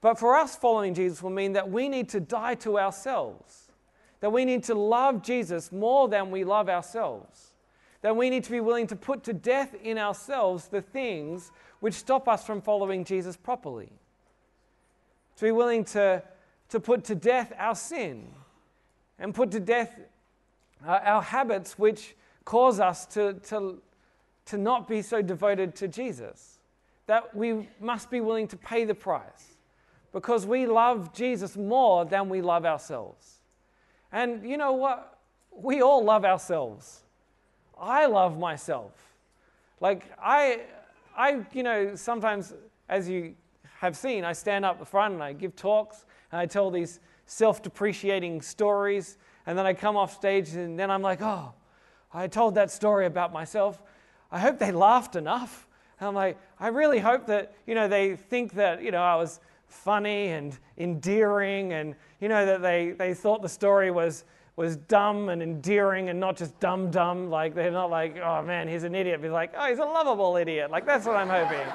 But 0.00 0.18
for 0.18 0.34
us, 0.34 0.56
following 0.56 0.92
Jesus 0.94 1.22
will 1.22 1.30
mean 1.30 1.52
that 1.52 1.70
we 1.70 1.88
need 1.88 2.08
to 2.10 2.20
die 2.20 2.56
to 2.56 2.78
ourselves, 2.78 3.70
that 4.20 4.30
we 4.30 4.44
need 4.44 4.64
to 4.64 4.74
love 4.74 5.22
Jesus 5.22 5.70
more 5.70 6.08
than 6.08 6.30
we 6.30 6.44
love 6.44 6.68
ourselves 6.68 7.54
that 8.04 8.14
we 8.14 8.28
need 8.28 8.44
to 8.44 8.50
be 8.50 8.60
willing 8.60 8.86
to 8.86 8.96
put 8.96 9.24
to 9.24 9.32
death 9.32 9.74
in 9.82 9.96
ourselves 9.96 10.68
the 10.68 10.82
things 10.82 11.50
which 11.80 11.94
stop 11.94 12.28
us 12.28 12.44
from 12.44 12.60
following 12.60 13.02
Jesus 13.02 13.34
properly. 13.34 13.88
To 15.36 15.44
be 15.46 15.52
willing 15.52 15.86
to, 15.86 16.22
to 16.68 16.80
put 16.80 17.04
to 17.04 17.14
death 17.14 17.54
our 17.56 17.74
sin 17.74 18.26
and 19.18 19.34
put 19.34 19.50
to 19.52 19.58
death 19.58 19.98
our 20.86 21.22
habits 21.22 21.78
which 21.78 22.14
cause 22.44 22.80
us 22.80 23.06
to, 23.06 23.34
to, 23.34 23.80
to 24.46 24.58
not 24.58 24.88
be 24.88 25.02
so 25.02 25.22
devoted 25.22 25.74
to 25.76 25.88
Jesus. 25.88 26.58
That 27.06 27.34
we 27.36 27.68
must 27.80 28.10
be 28.10 28.20
willing 28.20 28.48
to 28.48 28.56
pay 28.56 28.84
the 28.84 28.94
price 28.94 29.56
because 30.12 30.46
we 30.46 30.66
love 30.66 31.12
Jesus 31.12 31.56
more 31.56 32.04
than 32.04 32.28
we 32.28 32.40
love 32.40 32.64
ourselves. 32.64 33.40
And 34.12 34.48
you 34.48 34.56
know 34.56 34.72
what? 34.72 35.18
We 35.50 35.82
all 35.82 36.04
love 36.04 36.24
ourselves. 36.24 37.02
I 37.78 38.06
love 38.06 38.38
myself. 38.38 38.92
Like, 39.80 40.10
I, 40.22 40.60
I, 41.16 41.44
you 41.52 41.62
know, 41.62 41.94
sometimes, 41.96 42.54
as 42.88 43.08
you 43.08 43.34
have 43.80 43.96
seen, 43.96 44.24
I 44.24 44.32
stand 44.32 44.64
up 44.64 44.78
the 44.78 44.84
front 44.84 45.14
and 45.14 45.22
I 45.22 45.32
give 45.32 45.56
talks 45.56 46.06
and 46.30 46.40
I 46.40 46.46
tell 46.46 46.70
these 46.70 47.00
self 47.26 47.62
depreciating 47.62 48.40
stories. 48.40 49.18
And 49.46 49.58
then 49.58 49.66
I 49.66 49.74
come 49.74 49.96
off 49.96 50.14
stage 50.14 50.50
and 50.50 50.78
then 50.78 50.90
I'm 50.90 51.02
like, 51.02 51.20
oh, 51.20 51.52
I 52.12 52.28
told 52.28 52.54
that 52.54 52.70
story 52.70 53.06
about 53.06 53.32
myself. 53.32 53.82
I 54.30 54.38
hope 54.38 54.58
they 54.58 54.72
laughed 54.72 55.16
enough. 55.16 55.66
And 56.00 56.08
I'm 56.08 56.14
like, 56.14 56.38
I 56.58 56.68
really 56.68 56.98
hope 56.98 57.26
that, 57.26 57.54
you 57.66 57.74
know, 57.74 57.88
they 57.88 58.16
think 58.16 58.54
that, 58.54 58.82
you 58.82 58.90
know, 58.90 59.02
I 59.02 59.16
was 59.16 59.40
funny 59.68 60.28
and 60.28 60.56
endearing 60.78 61.72
and, 61.72 61.94
you 62.20 62.28
know, 62.28 62.46
that 62.46 62.62
they, 62.62 62.92
they 62.92 63.14
thought 63.14 63.42
the 63.42 63.48
story 63.48 63.90
was, 63.90 64.24
was 64.56 64.76
dumb 64.76 65.28
and 65.28 65.42
endearing 65.42 66.08
and 66.08 66.18
not 66.18 66.36
just 66.36 66.58
dumb 66.60 66.90
dumb. 66.90 67.28
Like, 67.28 67.54
they're 67.54 67.70
not 67.70 67.90
like, 67.90 68.16
oh 68.18 68.42
man, 68.42 68.68
he's 68.68 68.84
an 68.84 68.94
idiot. 68.94 69.20
But 69.20 69.30
like, 69.30 69.52
oh, 69.56 69.68
he's 69.68 69.78
a 69.78 69.84
lovable 69.84 70.36
idiot. 70.36 70.70
Like, 70.70 70.86
that's 70.86 71.06
what 71.06 71.16
I'm 71.16 71.28
hoping. 71.28 71.66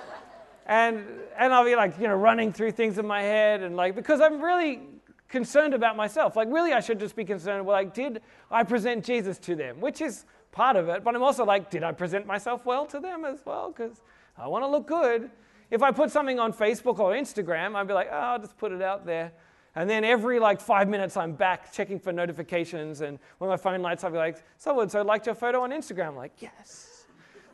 and, 0.66 1.04
and 1.36 1.52
I'll 1.52 1.64
be 1.64 1.74
like, 1.74 1.98
you 1.98 2.06
know, 2.06 2.14
running 2.14 2.52
through 2.52 2.72
things 2.72 2.98
in 2.98 3.06
my 3.06 3.22
head 3.22 3.62
and 3.62 3.76
like, 3.76 3.94
because 3.94 4.20
I'm 4.20 4.40
really 4.40 4.80
concerned 5.28 5.74
about 5.74 5.96
myself. 5.96 6.36
Like, 6.36 6.48
really, 6.50 6.72
I 6.72 6.80
should 6.80 6.98
just 6.98 7.16
be 7.16 7.24
concerned, 7.24 7.66
well, 7.66 7.76
like, 7.76 7.94
did 7.94 8.22
I 8.50 8.62
present 8.64 9.04
Jesus 9.04 9.38
to 9.40 9.54
them? 9.54 9.80
Which 9.80 10.00
is 10.00 10.24
part 10.52 10.76
of 10.76 10.88
it. 10.88 11.04
But 11.04 11.14
I'm 11.14 11.22
also 11.22 11.44
like, 11.44 11.70
did 11.70 11.82
I 11.82 11.92
present 11.92 12.26
myself 12.26 12.64
well 12.66 12.86
to 12.86 13.00
them 13.00 13.24
as 13.24 13.44
well? 13.44 13.72
Because 13.74 14.02
I 14.36 14.48
want 14.48 14.64
to 14.64 14.68
look 14.68 14.86
good. 14.86 15.30
If 15.70 15.82
I 15.82 15.90
put 15.90 16.10
something 16.10 16.38
on 16.38 16.52
Facebook 16.52 16.98
or 16.98 17.12
Instagram, 17.12 17.76
I'd 17.76 17.86
be 17.86 17.92
like, 17.92 18.08
oh, 18.10 18.16
I'll 18.16 18.38
just 18.38 18.56
put 18.56 18.72
it 18.72 18.82
out 18.82 19.04
there. 19.04 19.32
And 19.74 19.88
then 19.88 20.02
every 20.02 20.40
like 20.40 20.60
five 20.60 20.88
minutes, 20.88 21.16
I'm 21.16 21.32
back 21.32 21.72
checking 21.72 22.00
for 22.00 22.12
notifications. 22.12 23.02
And 23.02 23.18
when 23.38 23.50
my 23.50 23.56
phone 23.56 23.82
lights 23.82 24.02
up, 24.02 24.08
I'll 24.08 24.12
be 24.12 24.18
like, 24.18 24.42
so 24.56 24.80
and 24.80 24.90
so 24.90 25.02
liked 25.02 25.26
your 25.26 25.34
photo 25.34 25.62
on 25.62 25.70
Instagram. 25.70 26.08
I'm 26.08 26.16
like, 26.16 26.32
yes, 26.40 27.06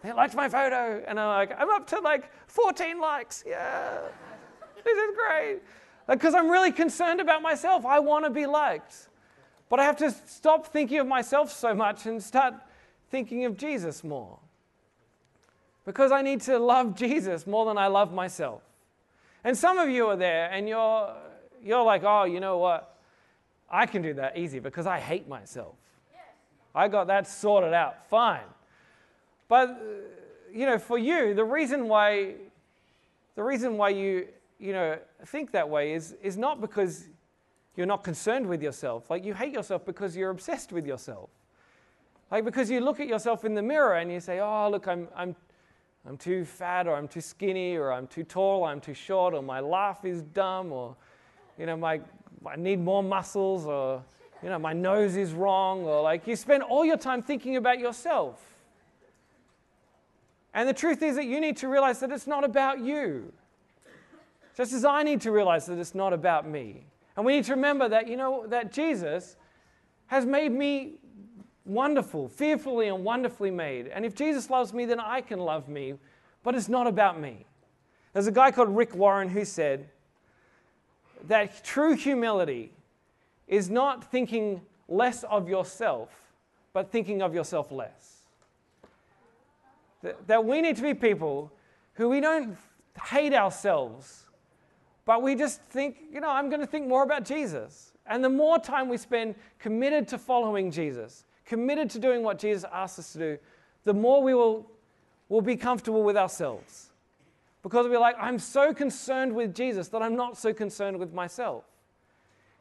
they 0.02 0.12
liked 0.12 0.34
my 0.34 0.48
photo. 0.48 1.02
And 1.06 1.18
I'm 1.18 1.48
like, 1.48 1.60
I'm 1.60 1.68
up 1.70 1.86
to 1.88 2.00
like 2.00 2.30
14 2.46 3.00
likes. 3.00 3.42
Yeah, 3.46 3.98
this 4.76 4.96
is 4.96 5.16
great. 5.16 5.60
Uh, 6.08 6.14
because 6.14 6.34
I'm 6.34 6.50
really 6.50 6.72
concerned 6.72 7.20
about 7.20 7.42
myself. 7.42 7.86
I 7.86 7.98
want 7.98 8.24
to 8.24 8.30
be 8.30 8.46
liked. 8.46 9.08
But 9.68 9.80
I 9.80 9.84
have 9.84 9.96
to 9.98 10.10
stop 10.26 10.66
thinking 10.66 10.98
of 10.98 11.06
myself 11.06 11.50
so 11.50 11.74
much 11.74 12.06
and 12.06 12.22
start 12.22 12.54
thinking 13.10 13.44
of 13.44 13.56
Jesus 13.56 14.04
more. 14.04 14.38
Because 15.84 16.12
I 16.12 16.22
need 16.22 16.40
to 16.42 16.58
love 16.58 16.96
Jesus 16.96 17.46
more 17.46 17.66
than 17.66 17.78
I 17.78 17.88
love 17.88 18.12
myself. 18.12 18.62
And 19.42 19.56
some 19.56 19.78
of 19.78 19.88
you 19.88 20.06
are 20.06 20.16
there 20.16 20.50
and 20.50 20.68
you're, 20.68 21.14
you're 21.62 21.82
like, 21.82 22.02
oh, 22.04 22.24
you 22.24 22.40
know 22.40 22.58
what? 22.58 22.96
I 23.70 23.86
can 23.86 24.02
do 24.02 24.14
that 24.14 24.38
easy 24.38 24.58
because 24.58 24.86
I 24.86 25.00
hate 25.00 25.28
myself. 25.28 25.74
I 26.74 26.88
got 26.88 27.06
that 27.06 27.28
sorted 27.28 27.72
out 27.72 28.08
fine. 28.08 28.42
But, 29.48 29.70
uh, 29.70 29.74
you 30.52 30.66
know, 30.66 30.78
for 30.78 30.98
you, 30.98 31.34
the 31.34 31.44
reason 31.44 31.88
why, 31.88 32.34
the 33.36 33.42
reason 33.42 33.76
why 33.76 33.90
you 33.90 34.28
you 34.64 34.72
know, 34.72 34.98
think 35.26 35.50
that 35.50 35.68
way 35.68 35.92
is, 35.92 36.16
is 36.22 36.38
not 36.38 36.58
because 36.58 37.04
you're 37.76 37.86
not 37.86 38.02
concerned 38.02 38.46
with 38.46 38.62
yourself. 38.62 39.10
Like 39.10 39.22
you 39.22 39.34
hate 39.34 39.52
yourself 39.52 39.84
because 39.84 40.16
you're 40.16 40.30
obsessed 40.30 40.72
with 40.72 40.86
yourself. 40.86 41.28
Like 42.30 42.46
because 42.46 42.70
you 42.70 42.80
look 42.80 42.98
at 42.98 43.06
yourself 43.06 43.44
in 43.44 43.52
the 43.52 43.60
mirror 43.60 43.96
and 43.96 44.10
you 44.10 44.20
say, 44.20 44.40
oh, 44.40 44.70
look, 44.70 44.88
I'm, 44.88 45.06
I'm, 45.14 45.36
I'm 46.08 46.16
too 46.16 46.46
fat 46.46 46.86
or 46.86 46.96
I'm 46.96 47.08
too 47.08 47.20
skinny 47.20 47.76
or 47.76 47.92
I'm 47.92 48.06
too 48.06 48.24
tall, 48.24 48.64
I'm 48.64 48.80
too 48.80 48.94
short 48.94 49.34
or 49.34 49.42
my 49.42 49.60
laugh 49.60 50.06
is 50.06 50.22
dumb 50.22 50.72
or, 50.72 50.96
you 51.58 51.66
know, 51.66 51.76
my, 51.76 52.00
I 52.46 52.56
need 52.56 52.80
more 52.80 53.02
muscles 53.02 53.66
or, 53.66 54.02
you 54.42 54.48
know, 54.48 54.58
my 54.58 54.72
nose 54.72 55.14
is 55.14 55.34
wrong 55.34 55.84
or 55.84 56.00
like 56.00 56.26
you 56.26 56.36
spend 56.36 56.62
all 56.62 56.86
your 56.86 56.96
time 56.96 57.20
thinking 57.20 57.56
about 57.56 57.80
yourself. 57.80 58.42
And 60.54 60.66
the 60.66 60.74
truth 60.74 61.02
is 61.02 61.16
that 61.16 61.26
you 61.26 61.38
need 61.38 61.58
to 61.58 61.68
realize 61.68 62.00
that 62.00 62.10
it's 62.10 62.26
not 62.26 62.44
about 62.44 62.80
you. 62.80 63.30
Just 64.56 64.72
as 64.72 64.84
I 64.84 65.02
need 65.02 65.20
to 65.22 65.32
realize 65.32 65.66
that 65.66 65.78
it's 65.78 65.94
not 65.94 66.12
about 66.12 66.48
me. 66.48 66.86
And 67.16 67.26
we 67.26 67.36
need 67.36 67.44
to 67.44 67.54
remember 67.54 67.88
that, 67.88 68.08
you 68.08 68.16
know, 68.16 68.46
that 68.46 68.72
Jesus 68.72 69.36
has 70.06 70.24
made 70.24 70.52
me 70.52 70.94
wonderful, 71.64 72.28
fearfully 72.28 72.88
and 72.88 73.04
wonderfully 73.04 73.50
made. 73.50 73.88
And 73.88 74.04
if 74.04 74.14
Jesus 74.14 74.50
loves 74.50 74.72
me, 74.72 74.84
then 74.84 75.00
I 75.00 75.20
can 75.20 75.38
love 75.38 75.68
me. 75.68 75.94
But 76.42 76.54
it's 76.54 76.68
not 76.68 76.86
about 76.86 77.18
me. 77.18 77.46
There's 78.12 78.26
a 78.26 78.32
guy 78.32 78.50
called 78.50 78.68
Rick 78.76 78.94
Warren 78.94 79.28
who 79.28 79.44
said 79.44 79.88
that 81.26 81.64
true 81.64 81.96
humility 81.96 82.72
is 83.48 83.70
not 83.70 84.04
thinking 84.10 84.60
less 84.88 85.24
of 85.24 85.48
yourself, 85.48 86.10
but 86.72 86.90
thinking 86.90 87.22
of 87.22 87.34
yourself 87.34 87.72
less. 87.72 88.18
That 90.26 90.44
we 90.44 90.60
need 90.60 90.76
to 90.76 90.82
be 90.82 90.94
people 90.94 91.50
who 91.94 92.08
we 92.08 92.20
don't 92.20 92.56
hate 93.06 93.32
ourselves 93.32 94.23
but 95.04 95.22
we 95.22 95.34
just 95.34 95.60
think, 95.60 95.96
you 96.12 96.20
know, 96.20 96.30
I'm 96.30 96.48
going 96.48 96.60
to 96.60 96.66
think 96.66 96.88
more 96.88 97.02
about 97.02 97.24
Jesus. 97.24 97.92
And 98.06 98.22
the 98.22 98.30
more 98.30 98.58
time 98.58 98.88
we 98.88 98.96
spend 98.96 99.34
committed 99.58 100.08
to 100.08 100.18
following 100.18 100.70
Jesus, 100.70 101.24
committed 101.44 101.90
to 101.90 101.98
doing 101.98 102.22
what 102.22 102.38
Jesus 102.38 102.64
asks 102.72 102.98
us 102.98 103.12
to 103.12 103.18
do, 103.18 103.38
the 103.84 103.94
more 103.94 104.22
we 104.22 104.34
will, 104.34 104.70
will 105.28 105.42
be 105.42 105.56
comfortable 105.56 106.02
with 106.02 106.16
ourselves. 106.16 106.90
Because 107.62 107.88
we're 107.88 107.98
like, 107.98 108.16
I'm 108.20 108.38
so 108.38 108.74
concerned 108.74 109.34
with 109.34 109.54
Jesus 109.54 109.88
that 109.88 110.02
I'm 110.02 110.16
not 110.16 110.36
so 110.36 110.52
concerned 110.52 110.98
with 110.98 111.12
myself. 111.12 111.64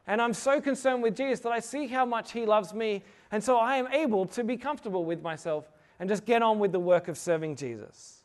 And 0.06 0.20
I'm 0.20 0.34
so 0.34 0.60
concerned 0.60 1.02
with 1.02 1.16
Jesus 1.16 1.40
that 1.40 1.52
I 1.52 1.60
see 1.60 1.86
how 1.86 2.04
much 2.04 2.32
he 2.32 2.44
loves 2.44 2.74
me. 2.74 3.02
And 3.32 3.42
so 3.42 3.56
I 3.56 3.76
am 3.76 3.86
able 3.88 4.26
to 4.26 4.44
be 4.44 4.56
comfortable 4.56 5.04
with 5.04 5.22
myself 5.22 5.70
and 5.98 6.08
just 6.08 6.26
get 6.26 6.42
on 6.42 6.58
with 6.58 6.72
the 6.72 6.80
work 6.80 7.08
of 7.08 7.16
serving 7.16 7.56
Jesus. 7.56 8.22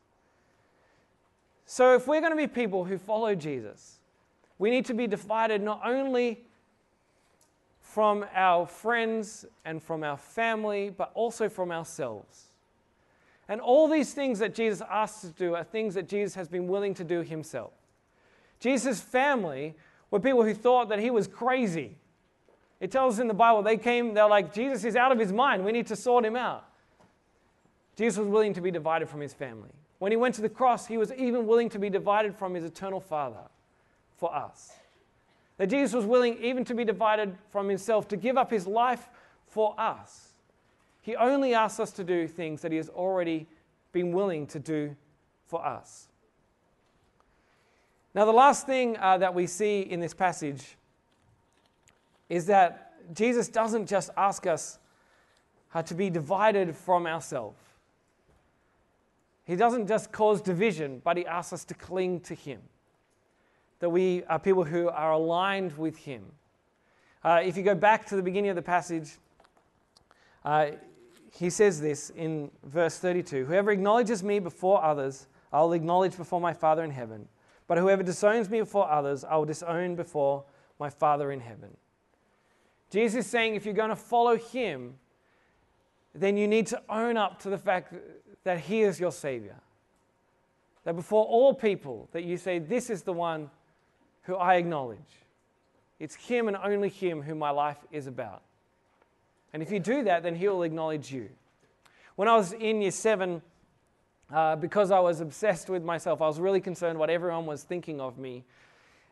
So 1.65 1.95
if 1.95 2.07
we're 2.07 2.19
going 2.19 2.33
to 2.33 2.37
be 2.37 2.47
people 2.47 2.83
who 2.83 2.97
follow 2.97 3.35
Jesus, 3.35 3.98
we 4.59 4.69
need 4.69 4.85
to 4.85 4.93
be 4.93 5.07
divided 5.07 5.61
not 5.61 5.81
only 5.85 6.41
from 7.79 8.25
our 8.35 8.67
friends 8.67 9.45
and 9.65 9.81
from 9.81 10.03
our 10.03 10.17
family, 10.17 10.91
but 10.91 11.11
also 11.15 11.49
from 11.49 11.71
ourselves. 11.71 12.43
And 13.47 13.59
all 13.59 13.87
these 13.87 14.13
things 14.13 14.37
that 14.39 14.53
Jesus 14.53 14.85
asks 14.87 15.25
us 15.25 15.31
to 15.31 15.37
do 15.37 15.55
are 15.55 15.63
things 15.63 15.95
that 15.95 16.07
Jesus 16.07 16.35
has 16.35 16.47
been 16.47 16.67
willing 16.67 16.93
to 16.95 17.03
do 17.03 17.21
himself. 17.21 17.71
Jesus' 18.59 19.01
family 19.01 19.73
were 20.11 20.19
people 20.19 20.43
who 20.43 20.53
thought 20.53 20.89
that 20.89 20.99
he 20.99 21.09
was 21.09 21.25
crazy. 21.25 21.95
It 22.79 22.91
tells 22.91 23.15
us 23.15 23.19
in 23.19 23.27
the 23.27 23.33
Bible, 23.33 23.63
they 23.63 23.77
came, 23.77 24.13
they're 24.13 24.27
like, 24.27 24.53
Jesus 24.53 24.83
is 24.83 24.95
out 24.95 25.11
of 25.11 25.17
his 25.17 25.33
mind. 25.33 25.65
We 25.65 25.71
need 25.71 25.87
to 25.87 25.95
sort 25.95 26.23
him 26.25 26.35
out. 26.35 26.65
Jesus 27.95 28.19
was 28.19 28.27
willing 28.27 28.53
to 28.53 28.61
be 28.61 28.71
divided 28.71 29.09
from 29.09 29.21
his 29.21 29.33
family. 29.33 29.71
When 29.97 30.11
he 30.11 30.15
went 30.15 30.35
to 30.35 30.41
the 30.41 30.49
cross, 30.49 30.85
he 30.85 30.97
was 30.97 31.11
even 31.13 31.47
willing 31.47 31.69
to 31.69 31.79
be 31.79 31.89
divided 31.89 32.35
from 32.35 32.53
his 32.53 32.63
eternal 32.63 32.99
Father 32.99 33.49
for 34.19 34.35
us. 34.35 34.73
That 35.57 35.67
Jesus 35.67 35.93
was 35.93 36.05
willing 36.05 36.37
even 36.43 36.63
to 36.65 36.73
be 36.73 36.85
divided 36.85 37.35
from 37.51 37.69
himself, 37.69 38.07
to 38.09 38.17
give 38.17 38.37
up 38.37 38.51
his 38.51 38.67
life 38.67 39.09
for 39.47 39.73
us. 39.79 40.33
He 41.01 41.15
only 41.15 41.53
asks 41.53 41.79
us 41.79 41.91
to 41.93 42.03
do 42.03 42.27
things 42.27 42.61
that 42.61 42.71
he 42.71 42.77
has 42.77 42.89
already 42.89 43.47
been 43.91 44.11
willing 44.11 44.45
to 44.47 44.59
do 44.59 44.95
for 45.47 45.65
us. 45.65 46.07
Now, 48.13 48.25
the 48.25 48.31
last 48.31 48.65
thing 48.65 48.97
uh, 48.97 49.17
that 49.19 49.33
we 49.33 49.47
see 49.47 49.81
in 49.81 49.99
this 49.99 50.13
passage 50.13 50.75
is 52.27 52.45
that 52.47 52.93
Jesus 53.13 53.47
doesn't 53.47 53.87
just 53.87 54.09
ask 54.17 54.45
us 54.45 54.77
uh, 55.73 55.81
to 55.83 55.93
be 55.93 56.09
divided 56.09 56.75
from 56.75 57.07
ourselves. 57.07 57.57
He 59.45 59.55
doesn't 59.55 59.87
just 59.87 60.11
cause 60.11 60.41
division, 60.41 61.01
but 61.03 61.17
he 61.17 61.25
asks 61.25 61.53
us 61.53 61.65
to 61.65 61.73
cling 61.73 62.19
to 62.21 62.35
him 62.35 62.61
that 63.79 63.89
we 63.89 64.23
are 64.25 64.39
people 64.39 64.63
who 64.63 64.89
are 64.89 65.11
aligned 65.11 65.77
with 65.77 65.97
Him. 65.97 66.23
Uh, 67.23 67.41
if 67.43 67.57
you 67.57 67.63
go 67.63 67.75
back 67.75 68.05
to 68.07 68.15
the 68.15 68.23
beginning 68.23 68.49
of 68.49 68.55
the 68.55 68.61
passage, 68.61 69.17
uh, 70.45 70.71
he 71.33 71.49
says 71.49 71.79
this 71.79 72.09
in 72.11 72.51
verse 72.63 72.97
32 72.97 73.45
Whoever 73.45 73.71
acknowledges 73.71 74.23
me 74.23 74.39
before 74.39 74.83
others, 74.83 75.27
I 75.51 75.61
will 75.61 75.73
acknowledge 75.73 76.17
before 76.17 76.41
my 76.41 76.53
Father 76.53 76.83
in 76.83 76.91
heaven. 76.91 77.27
But 77.67 77.77
whoever 77.77 78.03
disowns 78.03 78.49
me 78.49 78.59
before 78.59 78.89
others, 78.89 79.23
I 79.23 79.35
will 79.35 79.45
disown 79.45 79.95
before 79.95 80.43
my 80.79 80.89
Father 80.89 81.31
in 81.31 81.39
heaven. 81.39 81.75
Jesus 82.89 83.25
is 83.25 83.31
saying 83.31 83.55
if 83.55 83.65
you're 83.65 83.73
going 83.73 83.89
to 83.89 83.95
follow 83.95 84.37
Him, 84.37 84.95
then 86.15 86.35
you 86.35 86.47
need 86.47 86.67
to 86.67 86.81
own 86.89 87.17
up 87.17 87.39
to 87.41 87.49
the 87.49 87.57
fact 87.57 87.93
that 88.43 88.59
He 88.59 88.81
is 88.81 88.99
your 88.99 89.11
Savior. 89.11 89.55
That 90.83 90.95
before 90.95 91.25
all 91.25 91.53
people, 91.53 92.09
that 92.13 92.23
you 92.23 92.37
say, 92.37 92.57
This 92.57 92.89
is 92.89 93.03
the 93.03 93.13
one 93.13 93.51
who 94.29 94.35
I 94.35 94.55
acknowledge. 94.55 94.99
It's 95.99 96.15
Him 96.15 96.47
and 96.47 96.55
only 96.55 96.89
Him 96.89 97.23
who 97.23 97.33
my 97.33 97.49
life 97.49 97.79
is 97.91 98.05
about. 98.05 98.43
And 99.53 99.63
if 99.63 99.71
you 99.71 99.79
do 99.79 100.03
that, 100.03 100.21
then 100.21 100.35
He 100.35 100.47
will 100.47 100.63
acknowledge 100.63 101.11
you. 101.11 101.29
when 102.15 102.27
I 102.27 102.35
was 102.35 102.53
in 102.53 102.81
year 102.81 102.91
seven, 102.91 103.41
uh, 104.31 104.55
because 104.55 104.91
I 104.91 104.99
was 104.99 105.19
obsessed 105.19 105.69
with 105.69 105.83
myself, 105.83 106.21
I 106.21 106.27
was 106.27 106.39
really 106.39 106.61
concerned 106.61 106.99
what 106.99 107.09
everyone 107.09 107.47
was 107.47 107.63
thinking 107.63 107.99
of 107.99 108.19
me. 108.19 108.43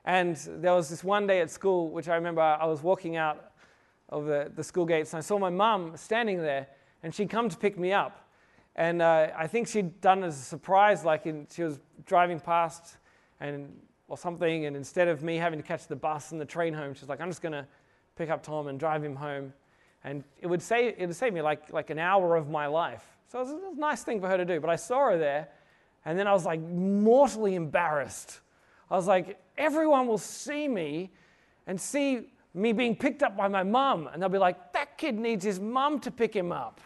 And 0.06 0.36
there 0.36 0.73
was 0.73 0.88
this 0.89 1.03
one 1.03 1.25
day 1.25 1.41
at 1.41 1.49
school, 1.49 1.89
which 1.89 2.08
I 2.08 2.15
remember 2.15 2.41
I 2.41 2.65
was 2.65 2.84
walking 2.84 3.15
out 3.15 3.51
of 4.10 4.25
the, 4.25 4.51
the 4.56 4.63
school 4.63 4.86
gates 4.86 5.13
and 5.13 5.17
I 5.17 5.21
saw 5.21 5.39
my 5.39 5.49
mum 5.49 5.97
standing 5.97 6.38
there 6.38 6.67
and 7.01 7.13
she'd 7.13 7.30
come 7.30 7.49
to 7.49 7.58
pick 7.58 7.77
me 7.80 7.91
up. 7.91 8.23
And 8.75 9.01
uh, 9.01 9.30
I 9.36 9.47
think 9.47 9.67
she'd 9.67 9.99
done 9.99 10.23
it 10.23 10.27
as 10.27 10.39
a 10.39 10.43
surprise, 10.43 11.03
like 11.03 11.25
in, 11.25 11.47
she 11.51 11.63
was 11.63 11.80
driving 12.06 12.39
past 12.39 12.97
and 13.39 13.75
or 14.08 14.17
something, 14.17 14.65
and 14.65 14.76
instead 14.76 15.08
of 15.08 15.24
me 15.24 15.36
having 15.36 15.60
to 15.60 15.65
catch 15.65 15.88
the 15.88 15.96
bus 15.96 16.32
and 16.32 16.39
the 16.39 16.46
train 16.46 16.74
home, 16.74 16.93
she's 16.93 17.10
like, 17.10 17.20
I'm 17.20 17.30
just 17.30 17.41
going 17.41 17.54
to 17.54 17.65
pick 18.15 18.30
up 18.30 18.41
Tom 18.41 18.67
and 18.67 18.80
drive 18.80 19.04
him 19.04 19.15
home. 19.15 19.54
And 20.04 20.24
it 20.41 20.48
would, 20.48 20.62
save, 20.62 20.96
it 20.98 21.06
would 21.08 21.15
save 21.15 21.34
me 21.34 21.41
like, 21.41 21.74
like 21.74 21.89
an 21.89 22.00
hour 22.00 22.36
of 22.36 22.50
my 22.50 22.67
life. 22.67 23.06
So 23.28 23.39
it 23.39 23.43
was, 23.43 23.52
a 23.52 23.80
nice 23.80 24.04
thing 24.04 24.22
for 24.22 24.28
her 24.28 24.38
to 24.38 24.46
do. 24.46 24.60
But 24.62 24.70
I 24.70 24.78
saw 24.78 25.10
her 25.10 25.17
there, 25.17 25.50
and 26.06 26.17
then 26.17 26.28
I 26.28 26.34
was 26.34 26.46
like 26.46 26.62
mortally 26.62 27.56
embarrassed. 27.56 28.39
I 28.89 28.96
was 28.96 29.08
like, 29.08 29.39
everyone 29.58 30.08
will 30.08 30.17
see 30.17 30.67
me 30.67 31.12
and 31.65 31.80
see 31.80 32.30
me 32.54 32.72
being 32.72 32.96
picked 32.96 33.24
up 33.24 33.36
by 33.36 33.50
my 33.50 33.63
mum, 33.63 34.10
and 34.12 34.22
they'll 34.22 34.30
be 34.30 34.38
like, 34.38 34.72
that 34.74 34.98
kid 34.98 35.20
needs 35.20 35.43
his 35.43 35.60
mum 35.60 36.00
to 36.00 36.12
pick 36.12 36.34
him 36.34 36.52
up. 36.52 36.80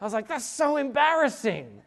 I 0.00 0.04
was 0.04 0.12
like, 0.12 0.28
that's 0.28 0.44
so 0.44 0.76
embarrassing. 0.76 1.82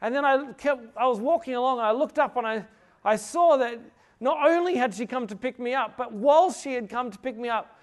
And 0.00 0.14
then 0.14 0.24
I 0.24 0.52
kept, 0.52 0.96
I 0.96 1.06
was 1.06 1.18
walking 1.18 1.54
along 1.54 1.78
and 1.78 1.86
I 1.86 1.92
looked 1.92 2.18
up 2.18 2.36
and 2.36 2.46
I, 2.46 2.64
I 3.06 3.16
saw 3.16 3.56
that 3.58 3.80
not 4.20 4.46
only 4.46 4.76
had 4.76 4.92
she 4.92 5.06
come 5.06 5.26
to 5.28 5.36
pick 5.36 5.58
me 5.58 5.74
up, 5.74 5.96
but 5.96 6.12
while 6.12 6.52
she 6.52 6.74
had 6.74 6.88
come 6.90 7.10
to 7.10 7.18
pick 7.18 7.36
me 7.36 7.48
up, 7.48 7.78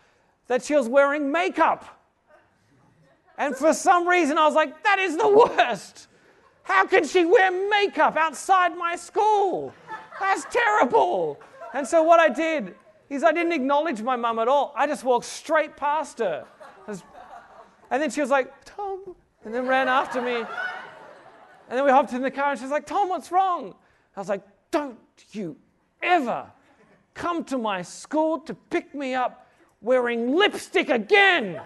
that 0.48 0.64
she 0.64 0.76
was 0.76 0.90
wearing 0.90 1.32
makeup. 1.32 1.86
And 3.38 3.56
for 3.56 3.74
some 3.74 4.08
reason, 4.08 4.38
I 4.38 4.46
was 4.46 4.54
like, 4.54 4.84
that 4.84 5.00
is 5.00 5.18
the 5.18 5.30
worst. 5.30 6.08
How 6.64 6.86
can 6.86 7.08
she 7.08 7.26
wear 7.26 7.52
makeup 7.70 8.18
outside 8.18 8.78
my 8.78 8.96
school? 8.96 9.74
That's 10.20 10.46
terrible. 10.52 11.40
And 11.74 11.88
so, 11.88 12.04
what 12.04 12.20
I 12.20 12.30
did 12.30 12.76
is 13.10 13.24
I 13.24 13.32
didn't 13.32 13.54
acknowledge 13.54 14.02
my 14.02 14.16
mum 14.16 14.40
at 14.40 14.48
all. 14.48 14.74
I 14.76 14.88
just 14.88 15.04
walked 15.04 15.26
straight 15.26 15.76
past 15.76 16.20
her. 16.20 16.46
And 16.88 18.02
then 18.02 18.10
she 18.10 18.22
was 18.22 18.30
like, 18.30 18.52
Tom, 18.66 19.16
and 19.46 19.54
then 19.54 19.68
ran 19.68 19.88
after 19.88 20.22
me. 20.22 20.36
And 20.36 21.78
then 21.78 21.86
we 21.86 21.92
hopped 21.92 22.14
in 22.14 22.22
the 22.22 22.32
car 22.32 22.52
and 22.52 22.60
she 22.60 22.66
was 22.66 22.72
like, 22.72 22.86
Tom, 22.86 23.10
what's 23.10 23.32
wrong? 23.32 23.76
I 24.16 24.20
was 24.20 24.30
like, 24.30 24.44
don't 24.72 24.98
you 25.32 25.56
ever 26.02 26.46
come 27.14 27.44
to 27.46 27.58
my 27.58 27.82
school 27.82 28.40
to 28.40 28.54
pick 28.54 28.94
me 28.94 29.14
up 29.14 29.48
wearing 29.82 30.36
lipstick 30.36 30.90
again. 30.90 31.62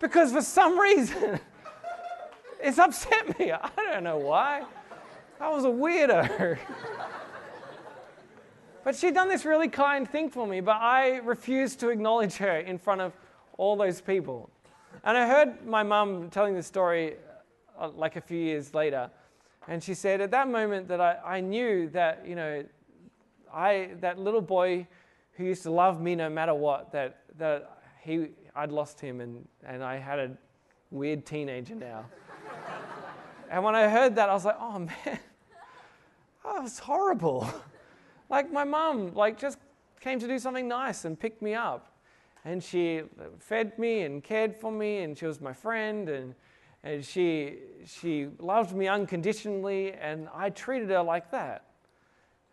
because 0.00 0.32
for 0.32 0.42
some 0.42 0.78
reason, 0.78 1.40
it's 2.60 2.78
upset 2.78 3.38
me. 3.38 3.52
I 3.52 3.70
don't 3.76 4.04
know 4.04 4.18
why. 4.18 4.64
I 5.40 5.50
was 5.50 5.64
a 5.64 5.68
weirdo. 5.68 6.58
but 8.84 8.96
she'd 8.96 9.14
done 9.14 9.28
this 9.28 9.44
really 9.44 9.68
kind 9.68 10.08
thing 10.08 10.30
for 10.30 10.46
me, 10.46 10.60
but 10.60 10.76
I 10.76 11.16
refused 11.18 11.80
to 11.80 11.90
acknowledge 11.90 12.36
her 12.36 12.58
in 12.58 12.78
front 12.78 13.00
of 13.00 13.12
all 13.58 13.76
those 13.76 14.00
people. 14.00 14.48
And 15.04 15.16
I 15.16 15.26
heard 15.26 15.66
my 15.66 15.82
mum 15.82 16.30
telling 16.30 16.54
the 16.54 16.62
story 16.62 17.16
uh, 17.78 17.90
like 17.90 18.16
a 18.16 18.20
few 18.20 18.38
years 18.38 18.72
later. 18.72 19.10
And 19.68 19.82
she 19.82 19.94
said, 19.94 20.20
at 20.20 20.30
that 20.30 20.48
moment, 20.48 20.88
that 20.88 21.00
I, 21.00 21.18
I 21.24 21.40
knew 21.40 21.88
that, 21.90 22.26
you 22.26 22.36
know, 22.36 22.64
I, 23.52 23.90
that 24.00 24.18
little 24.18 24.40
boy 24.40 24.86
who 25.32 25.44
used 25.44 25.62
to 25.64 25.70
love 25.70 26.00
me 26.00 26.14
no 26.14 26.28
matter 26.28 26.54
what, 26.54 26.92
that, 26.92 27.18
that 27.38 27.82
he, 28.02 28.28
I'd 28.54 28.70
lost 28.70 29.00
him 29.00 29.20
and, 29.20 29.46
and 29.64 29.82
I 29.82 29.96
had 29.96 30.18
a 30.18 30.30
weird 30.90 31.26
teenager 31.26 31.74
now. 31.74 32.06
and 33.50 33.64
when 33.64 33.74
I 33.74 33.88
heard 33.88 34.14
that, 34.16 34.28
I 34.28 34.34
was 34.34 34.44
like, 34.44 34.56
oh 34.60 34.78
man, 34.78 34.96
oh, 36.44 36.62
was 36.62 36.78
horrible. 36.78 37.48
like 38.30 38.52
my 38.52 38.64
mum, 38.64 39.14
like 39.14 39.38
just 39.38 39.58
came 40.00 40.18
to 40.20 40.28
do 40.28 40.38
something 40.38 40.68
nice 40.68 41.04
and 41.04 41.18
picked 41.18 41.42
me 41.42 41.54
up 41.54 41.96
and 42.46 42.62
she 42.62 43.02
fed 43.40 43.76
me 43.76 44.02
and 44.02 44.22
cared 44.22 44.54
for 44.54 44.70
me, 44.70 44.98
and 44.98 45.18
she 45.18 45.26
was 45.26 45.40
my 45.40 45.52
friend, 45.52 46.08
and, 46.08 46.32
and 46.86 47.04
she, 47.04 47.56
she 47.84 48.28
loved 48.38 48.72
me 48.72 48.86
unconditionally, 48.86 49.92
and 49.92 50.28
I 50.32 50.50
treated 50.50 50.88
her 50.90 51.02
like 51.02 51.32
that. 51.32 51.64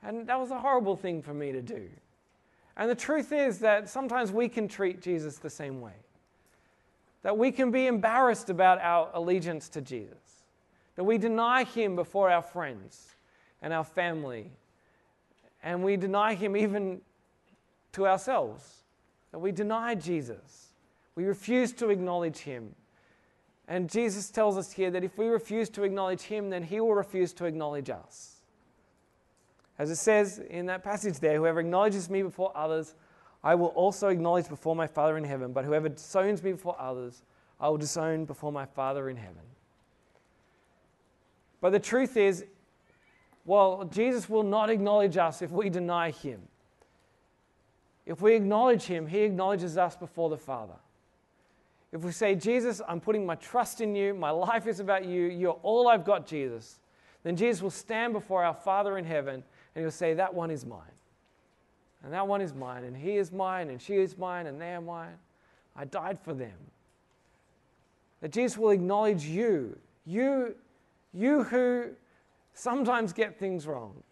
And 0.02 0.26
that 0.28 0.40
was 0.40 0.50
a 0.50 0.58
horrible 0.58 0.96
thing 0.96 1.22
for 1.22 1.36
me 1.36 1.52
to 1.52 1.62
do. 1.62 1.88
And 2.76 2.90
the 2.90 2.96
truth 2.96 3.32
is 3.32 3.60
that 3.60 3.90
sometimes 3.90 4.32
we 4.32 4.50
can 4.50 4.68
treat 4.68 5.04
Jesus 5.04 5.38
the 5.38 5.52
same 5.52 5.82
way. 5.82 5.94
That 7.22 7.38
we 7.38 7.52
can 7.52 7.70
be 7.70 7.86
embarrassed 7.86 8.50
about 8.50 8.82
our 8.82 9.12
allegiance 9.14 9.70
to 9.70 9.82
Jesus. 9.82 10.18
That 10.96 11.04
we 11.04 11.20
deny 11.20 11.64
him 11.64 11.96
before 11.96 12.32
our 12.32 12.42
friends 12.42 13.16
and 13.62 13.72
our 13.72 13.84
family. 13.84 14.50
And 15.62 15.84
we 15.84 15.96
deny 15.96 16.34
him 16.34 16.58
even 16.58 17.02
to 17.92 18.08
ourselves 18.08 18.84
that 19.32 19.38
we 19.38 19.52
deny 19.52 19.94
Jesus. 19.94 20.70
We 21.14 21.26
refuse 21.26 21.72
to 21.74 21.90
acknowledge 21.90 22.40
him. 22.40 22.74
And 23.68 23.90
Jesus 23.90 24.30
tells 24.30 24.58
us 24.58 24.72
here 24.72 24.92
that 24.92 25.04
if 25.04 25.18
we 25.18 25.28
refuse 25.28 25.70
to 25.70 25.84
acknowledge 25.84 26.24
him, 26.24 26.50
then 26.50 26.64
he 26.64 26.80
will 26.80 26.94
refuse 26.94 27.34
to 27.34 27.46
acknowledge 27.46 27.90
us. 27.90 28.42
As 29.80 29.90
it 29.90 29.96
says 29.96 30.40
in 30.40 30.66
that 30.68 30.84
passage 30.84 31.20
there, 31.20 31.38
whoever 31.38 31.60
acknowledges 31.60 32.10
me 32.10 32.22
before 32.22 32.52
others, 32.56 32.96
I 33.44 33.56
will 33.56 33.68
also 33.68 34.10
acknowledge 34.10 34.48
before 34.48 34.76
my 34.76 34.88
Father 34.88 35.18
in 35.18 35.24
heaven. 35.24 35.54
But 35.54 35.66
whoever 35.66 35.90
disowns 35.90 36.44
me 36.44 36.52
before 36.52 36.76
others, 36.80 37.24
I 37.60 37.70
will 37.70 37.78
disown 37.78 38.26
before 38.26 38.52
my 38.52 38.66
Father 38.66 39.10
in 39.10 39.18
heaven. 39.18 39.42
But 41.62 41.72
the 41.72 41.80
truth 41.80 42.18
is, 42.18 42.46
well, 43.46 43.86
Jesus 43.86 44.30
will 44.30 44.44
not 44.44 44.70
acknowledge 44.70 45.18
us 45.18 45.42
if 45.42 45.52
we 45.52 45.70
deny 45.70 46.12
him. 46.12 46.42
If 48.06 48.22
we 48.22 48.36
acknowledge 48.36 48.84
Him, 48.84 49.08
He 49.08 49.20
acknowledges 49.20 49.78
us 49.78 49.96
before 49.96 50.30
the 50.30 50.38
Father. 50.38 50.76
If 51.94 52.04
we 52.04 52.12
say, 52.12 52.36
Jesus, 52.36 52.82
I'm 52.88 53.00
putting 53.00 53.26
my 53.26 53.36
trust 53.36 53.80
in 53.80 53.96
you, 53.96 54.14
my 54.14 54.32
life 54.32 54.68
is 54.68 54.82
about 54.82 55.06
you, 55.06 55.28
you're 55.28 55.60
all 55.64 55.88
I've 55.88 56.04
got, 56.04 56.28
Jesus, 56.28 56.80
then 57.24 57.38
Jesus 57.38 57.62
will 57.62 57.70
stand 57.70 58.12
before 58.12 58.44
our 58.44 58.54
Father 58.54 58.98
in 58.98 59.06
heaven 59.06 59.44
and 59.76 59.84
He'll 59.84 59.92
say, 59.92 60.14
That 60.16 60.34
one 60.34 60.52
is 60.52 60.66
mine. 60.66 60.82
And 62.04 62.12
that 62.12 62.28
one 62.28 62.42
is 62.42 62.54
mine, 62.54 62.84
and 62.84 62.96
he 62.96 63.16
is 63.16 63.32
mine, 63.32 63.70
and 63.70 63.82
she 63.82 63.96
is 63.96 64.18
mine, 64.18 64.46
and 64.46 64.60
they 64.60 64.74
are 64.74 64.82
mine. 64.82 65.16
I 65.76 65.86
died 65.86 66.20
for 66.20 66.34
them. 66.34 66.58
That 68.20 68.32
Jesus 68.32 68.58
will 68.58 68.72
acknowledge 68.72 69.24
you, 69.24 69.78
you, 70.06 70.56
you 71.14 71.44
who 71.44 71.92
sometimes 72.54 73.14
get 73.14 73.40
things 73.40 73.66
wrong, 73.66 74.04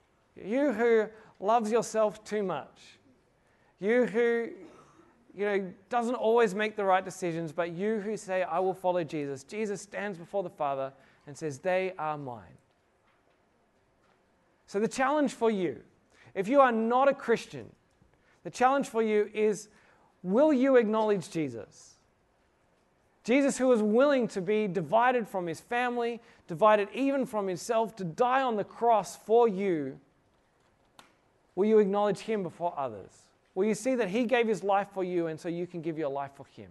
you 0.41 0.71
who 0.71 1.07
loves 1.41 1.69
yourself 1.69 2.23
too 2.23 2.43
much, 2.43 2.97
you 3.79 4.05
who, 4.05 4.49
you 5.35 5.45
know, 5.45 5.73
doesn't 5.89 6.15
always 6.15 6.53
make 6.53 6.75
the 6.75 6.83
right 6.83 7.03
decisions, 7.03 7.51
but 7.51 7.71
you 7.71 7.99
who 7.99 8.17
say, 8.17 8.43
I 8.43 8.59
will 8.59 8.73
follow 8.73 9.03
Jesus. 9.03 9.43
Jesus 9.43 9.81
stands 9.81 10.17
before 10.17 10.43
the 10.43 10.49
Father 10.49 10.91
and 11.27 11.37
says, 11.37 11.59
They 11.59 11.93
are 11.97 12.17
mine. 12.17 12.57
So 14.67 14.79
the 14.79 14.87
challenge 14.87 15.33
for 15.33 15.51
you, 15.51 15.81
if 16.33 16.47
you 16.47 16.61
are 16.61 16.71
not 16.71 17.07
a 17.07 17.13
Christian, 17.13 17.69
the 18.43 18.49
challenge 18.49 18.87
for 18.87 19.03
you 19.03 19.29
is 19.33 19.69
will 20.23 20.53
you 20.53 20.77
acknowledge 20.77 21.29
Jesus? 21.29 21.95
Jesus, 23.23 23.57
who 23.57 23.67
was 23.67 23.81
willing 23.81 24.27
to 24.29 24.41
be 24.41 24.67
divided 24.67 25.27
from 25.27 25.45
his 25.45 25.59
family, 25.59 26.19
divided 26.47 26.87
even 26.93 27.25
from 27.25 27.47
himself, 27.47 27.95
to 27.97 28.03
die 28.03 28.41
on 28.41 28.55
the 28.55 28.63
cross 28.63 29.15
for 29.15 29.47
you, 29.47 29.99
will 31.55 31.65
you 31.65 31.79
acknowledge 31.79 32.19
him 32.19 32.41
before 32.41 32.73
others? 32.75 33.11
Will 33.53 33.65
you 33.65 33.75
see 33.75 33.95
that 33.95 34.09
He 34.09 34.25
gave 34.25 34.47
His 34.47 34.63
life 34.63 34.87
for 34.93 35.03
you, 35.03 35.27
and 35.27 35.39
so 35.39 35.49
you 35.49 35.67
can 35.67 35.81
give 35.81 35.97
your 35.97 36.09
life 36.09 36.31
for 36.35 36.45
Him? 36.45 36.69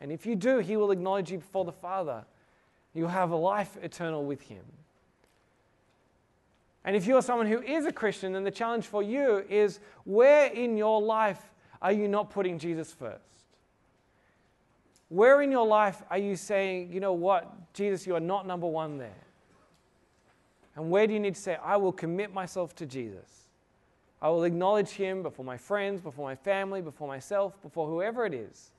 And 0.00 0.10
if 0.10 0.26
you 0.26 0.34
do, 0.34 0.58
He 0.58 0.76
will 0.76 0.90
acknowledge 0.90 1.30
you 1.30 1.38
before 1.38 1.64
the 1.64 1.72
Father. 1.72 2.24
You'll 2.94 3.08
have 3.08 3.30
a 3.30 3.36
life 3.36 3.76
eternal 3.82 4.24
with 4.24 4.42
Him. 4.42 4.64
And 6.84 6.94
if 6.94 7.06
you're 7.06 7.22
someone 7.22 7.46
who 7.46 7.62
is 7.62 7.86
a 7.86 7.92
Christian, 7.92 8.32
then 8.32 8.44
the 8.44 8.50
challenge 8.50 8.86
for 8.86 9.02
you 9.02 9.44
is 9.48 9.80
where 10.04 10.46
in 10.46 10.76
your 10.76 11.00
life 11.00 11.50
are 11.80 11.92
you 11.92 12.08
not 12.08 12.30
putting 12.30 12.58
Jesus 12.58 12.92
first? 12.92 13.20
Where 15.08 15.42
in 15.42 15.50
your 15.50 15.66
life 15.66 16.02
are 16.10 16.18
you 16.18 16.36
saying, 16.36 16.92
you 16.92 17.00
know 17.00 17.12
what, 17.12 17.72
Jesus, 17.72 18.06
you 18.06 18.14
are 18.14 18.20
not 18.20 18.46
number 18.46 18.66
one 18.66 18.98
there? 18.98 19.12
And 20.76 20.90
where 20.90 21.06
do 21.06 21.12
you 21.12 21.20
need 21.20 21.36
to 21.36 21.40
say, 21.40 21.56
I 21.62 21.76
will 21.76 21.92
commit 21.92 22.34
myself 22.34 22.74
to 22.76 22.86
Jesus? 22.86 23.43
I 24.24 24.28
will 24.30 24.44
acknowledge 24.44 24.88
him 24.88 25.22
before 25.22 25.44
my 25.44 25.58
friends, 25.58 26.00
before 26.00 26.26
my 26.26 26.34
family, 26.34 26.80
before 26.80 27.06
myself, 27.06 27.60
before 27.60 27.86
whoever 27.86 28.24
it 28.24 28.32
is, 28.32 28.70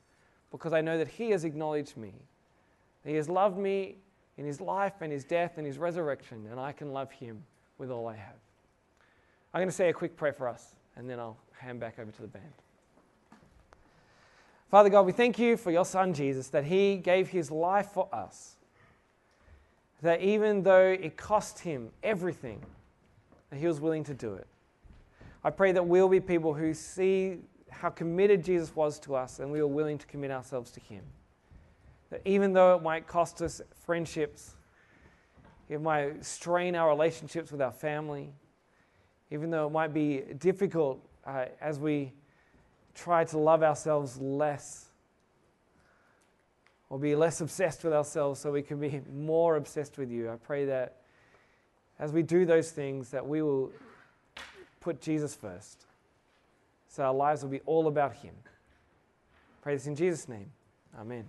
because 0.49 0.73
I 0.73 0.81
know 0.81 0.97
that 0.97 1.07
he 1.07 1.29
has 1.29 1.43
acknowledged 1.43 1.95
me. 1.97 2.13
He 3.05 3.13
has 3.13 3.29
loved 3.29 3.55
me 3.55 3.97
in 4.39 4.45
his 4.45 4.59
life 4.59 4.93
and 5.01 5.11
his 5.11 5.23
death 5.23 5.59
and 5.59 5.67
his 5.67 5.77
resurrection, 5.77 6.47
and 6.49 6.59
I 6.59 6.71
can 6.71 6.93
love 6.93 7.11
him 7.11 7.43
with 7.77 7.91
all 7.91 8.07
I 8.07 8.15
have. 8.15 8.33
I'm 9.53 9.59
going 9.59 9.69
to 9.69 9.75
say 9.75 9.89
a 9.89 9.93
quick 9.93 10.17
prayer 10.17 10.33
for 10.33 10.47
us, 10.47 10.73
and 10.95 11.07
then 11.07 11.19
I'll 11.19 11.37
hand 11.59 11.79
back 11.79 11.99
over 11.99 12.09
to 12.09 12.21
the 12.23 12.27
band. 12.27 12.43
Father 14.71 14.89
God, 14.89 15.05
we 15.05 15.11
thank 15.11 15.37
you 15.37 15.57
for 15.57 15.69
your 15.69 15.85
Son 15.85 16.11
Jesus, 16.15 16.47
that 16.47 16.63
he 16.63 16.97
gave 16.97 17.29
his 17.29 17.51
life 17.51 17.89
for 17.93 18.09
us. 18.11 18.55
That 20.01 20.21
even 20.21 20.63
though 20.63 20.87
it 20.87 21.17
cost 21.17 21.59
him 21.59 21.91
everything, 22.01 22.63
that 23.51 23.59
he 23.59 23.67
was 23.67 23.79
willing 23.79 24.03
to 24.05 24.15
do 24.15 24.33
it. 24.33 24.47
I 25.45 25.51
pray 25.51 25.71
that 25.73 25.85
we'll 25.85 26.09
be 26.09 26.19
people 26.19 26.55
who 26.55 26.73
see 26.73 27.37
how 27.69 27.91
committed 27.91 28.43
Jesus 28.43 28.75
was 28.75 28.97
to 29.01 29.13
us 29.13 29.37
and 29.37 29.51
we 29.51 29.59
are 29.59 29.67
willing 29.67 29.99
to 29.99 30.07
commit 30.07 30.31
ourselves 30.31 30.71
to 30.71 30.79
him. 30.79 31.03
That 32.09 32.21
even 32.25 32.51
though 32.51 32.75
it 32.75 32.81
might 32.81 33.05
cost 33.05 33.43
us 33.43 33.61
friendships, 33.75 34.55
it 35.69 35.79
might 35.79 36.25
strain 36.25 36.75
our 36.75 36.89
relationships 36.89 37.51
with 37.51 37.61
our 37.61 37.71
family, 37.71 38.33
even 39.29 39.51
though 39.51 39.67
it 39.67 39.69
might 39.69 39.93
be 39.93 40.23
difficult 40.39 40.99
uh, 41.27 41.45
as 41.61 41.77
we 41.77 42.11
try 42.95 43.23
to 43.25 43.37
love 43.37 43.61
ourselves 43.61 44.17
less 44.17 44.87
or 46.89 46.97
be 46.97 47.15
less 47.15 47.39
obsessed 47.39 47.83
with 47.83 47.93
ourselves 47.93 48.39
so 48.39 48.51
we 48.51 48.63
can 48.63 48.79
be 48.79 48.99
more 49.13 49.57
obsessed 49.57 49.99
with 49.99 50.09
you. 50.09 50.31
I 50.31 50.37
pray 50.37 50.65
that 50.65 51.03
as 51.99 52.11
we 52.11 52.23
do 52.23 52.47
those 52.47 52.71
things 52.71 53.11
that 53.11 53.27
we 53.27 53.43
will 53.43 53.71
put 54.85 55.01
Jesus 55.01 55.33
first. 55.33 55.87
So 56.87 57.03
our 57.03 57.13
lives 57.13 57.41
will 57.41 57.49
be 57.49 57.61
all 57.65 57.87
about 57.87 58.13
him. 58.13 58.35
Pray 59.63 59.73
this 59.73 59.87
in 59.87 59.95
Jesus' 59.95 60.29
name. 60.29 60.51
Amen. 60.97 61.25